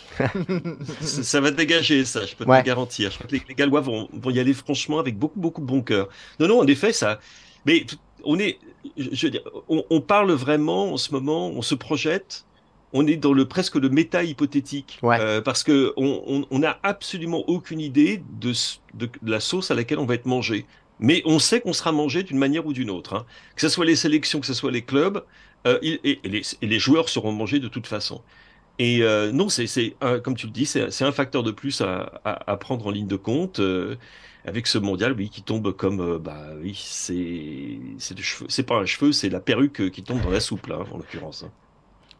[1.00, 3.10] ça, ça va dégager ça, je peux te le garantir.
[3.10, 5.66] Je crois que les, les Gallois vont, vont y aller franchement avec beaucoup beaucoup de
[5.66, 6.08] bon cœur.
[6.40, 7.20] Non, non, en effet, ça.
[7.66, 7.84] Mais
[8.24, 8.58] on est,
[8.96, 12.44] je veux dire, on, on parle vraiment en ce moment, on se projette.
[12.92, 15.18] On est dans le presque le méta hypothétique Ouais.
[15.20, 19.40] Euh, parce que on, on, on a absolument aucune idée de, s- de, de la
[19.40, 20.64] sauce à laquelle on va être mangé.
[20.98, 23.14] Mais on sait qu'on sera mangé d'une manière ou d'une autre.
[23.14, 23.26] hein.
[23.54, 25.22] Que ce soit les sélections, que ce soit les clubs,
[25.66, 28.22] euh, il- et, et les, et les joueurs seront mangés de toute façon.
[28.78, 29.66] Et euh, non, c'est,
[30.22, 33.06] comme tu le dis, c'est, un facteur de plus à, à, à prendre en ligne
[33.06, 33.96] de compte euh,
[34.44, 39.12] avec ce mondial, oui, qui tombe comme, euh, bah oui, c'est, c'est, pas un cheveu,
[39.12, 41.42] c'est la perruque qui tombe dans la soupe là, en l'occurrence.
[41.44, 41.50] hein.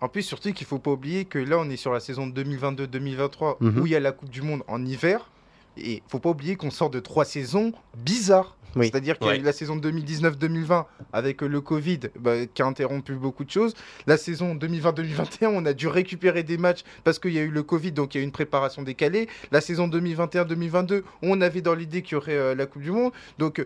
[0.01, 3.57] En plus, surtout qu'il faut pas oublier que là, on est sur la saison 2022-2023
[3.61, 3.81] Mhm.
[3.81, 5.31] où il y a la Coupe du Monde en hiver.
[5.77, 8.57] Et faut pas oublier qu'on sort de trois saisons bizarres.
[8.75, 8.87] Oui.
[8.91, 9.39] C'est-à-dire qu'il y a Ouais.
[9.41, 13.73] eu la saison 2019-2020 avec le Covid bah, qui a interrompu beaucoup de choses.
[14.07, 17.63] La saison 2020-2021, on a dû récupérer des matchs parce qu'il y a eu le
[17.63, 19.29] Covid, donc il y a eu une préparation décalée.
[19.51, 23.13] La saison 2021-2022, on avait dans l'idée qu'il y aurait euh, la Coupe du Monde.
[23.39, 23.65] Donc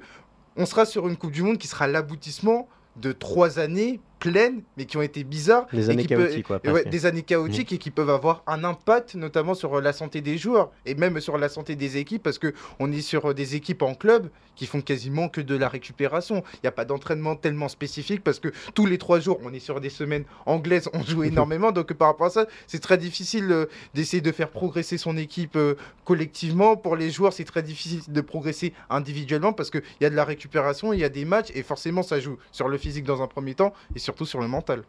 [0.56, 4.84] on sera sur une Coupe du Monde qui sera l'aboutissement de trois années pleines, mais
[4.84, 5.66] qui ont été bizarres.
[5.72, 8.44] Des et années qui peut- chaotiques, quoi, ouais, des années chaotiques et qui peuvent avoir
[8.46, 11.96] un impact notamment sur euh, la santé des joueurs et même sur la santé des
[11.96, 15.40] équipes parce que on est sur euh, des équipes en club qui font quasiment que
[15.40, 16.44] de la récupération.
[16.56, 19.58] Il n'y a pas d'entraînement tellement spécifique parce que tous les trois jours on est
[19.58, 23.50] sur des semaines anglaises, on joue énormément donc par rapport à ça c'est très difficile
[23.50, 26.76] euh, d'essayer de faire progresser son équipe euh, collectivement.
[26.76, 30.24] Pour les joueurs c'est très difficile de progresser individuellement parce qu'il y a de la
[30.24, 33.26] récupération, il y a des matchs et forcément ça joue sur le physique dans un
[33.28, 34.82] premier temps et surtout sur le mental.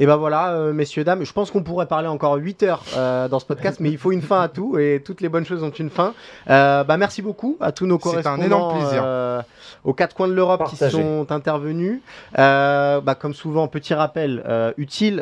[0.00, 3.26] Et ben voilà, euh, messieurs, dames, je pense qu'on pourrait parler encore 8 heures euh,
[3.26, 5.64] dans ce podcast, mais il faut une fin à tout et toutes les bonnes choses
[5.64, 6.14] ont une fin.
[6.48, 9.02] Euh, bah, merci beaucoup à tous nos C'est un correspondants énorme plaisir.
[9.04, 9.42] euh,
[9.82, 12.00] aux quatre coins de l'Europe qui sont intervenus.
[12.38, 15.20] Euh, bah, comme souvent, petit rappel euh, utile.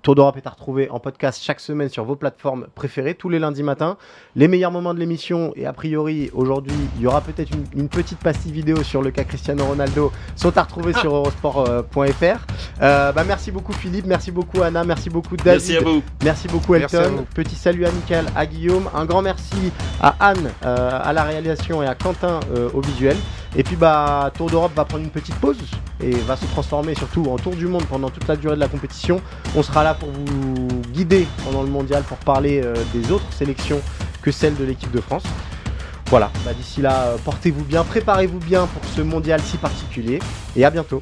[0.00, 3.28] Euh, Tour d'Europe est à retrouver en podcast chaque semaine sur vos plateformes préférées, tous
[3.28, 3.96] les lundis matins.
[4.36, 7.88] Les meilleurs moments de l'émission, et a priori, aujourd'hui, il y aura peut-être une, une
[7.88, 12.46] petite pastille vidéo sur le cas Cristiano Ronaldo, sont à retrouver sur eurosport.fr.
[12.82, 15.60] Euh, bah, merci beaucoup Philippe, merci beaucoup Anna, merci beaucoup David.
[15.60, 16.02] Merci à vous.
[16.24, 17.16] Merci beaucoup Merci à Elton.
[17.16, 17.24] vous.
[17.34, 18.88] Petit salut amical à Guillaume.
[18.94, 23.16] Un grand merci à Anne euh, à la réalisation et à Quentin euh, au visuel.
[23.56, 25.58] Et puis bah Tour d'Europe va prendre une petite pause
[26.00, 28.68] et va se transformer surtout en Tour du Monde pendant toute la durée de la
[28.68, 29.20] compétition.
[29.56, 33.80] On sera là pour vous guider pendant le mondial pour parler euh, des autres sélections
[34.22, 35.24] que celle de l'équipe de France.
[36.06, 40.18] Voilà, bah, d'ici là, euh, portez-vous bien, préparez-vous bien pour ce mondial si particulier
[40.56, 41.00] et à bientôt.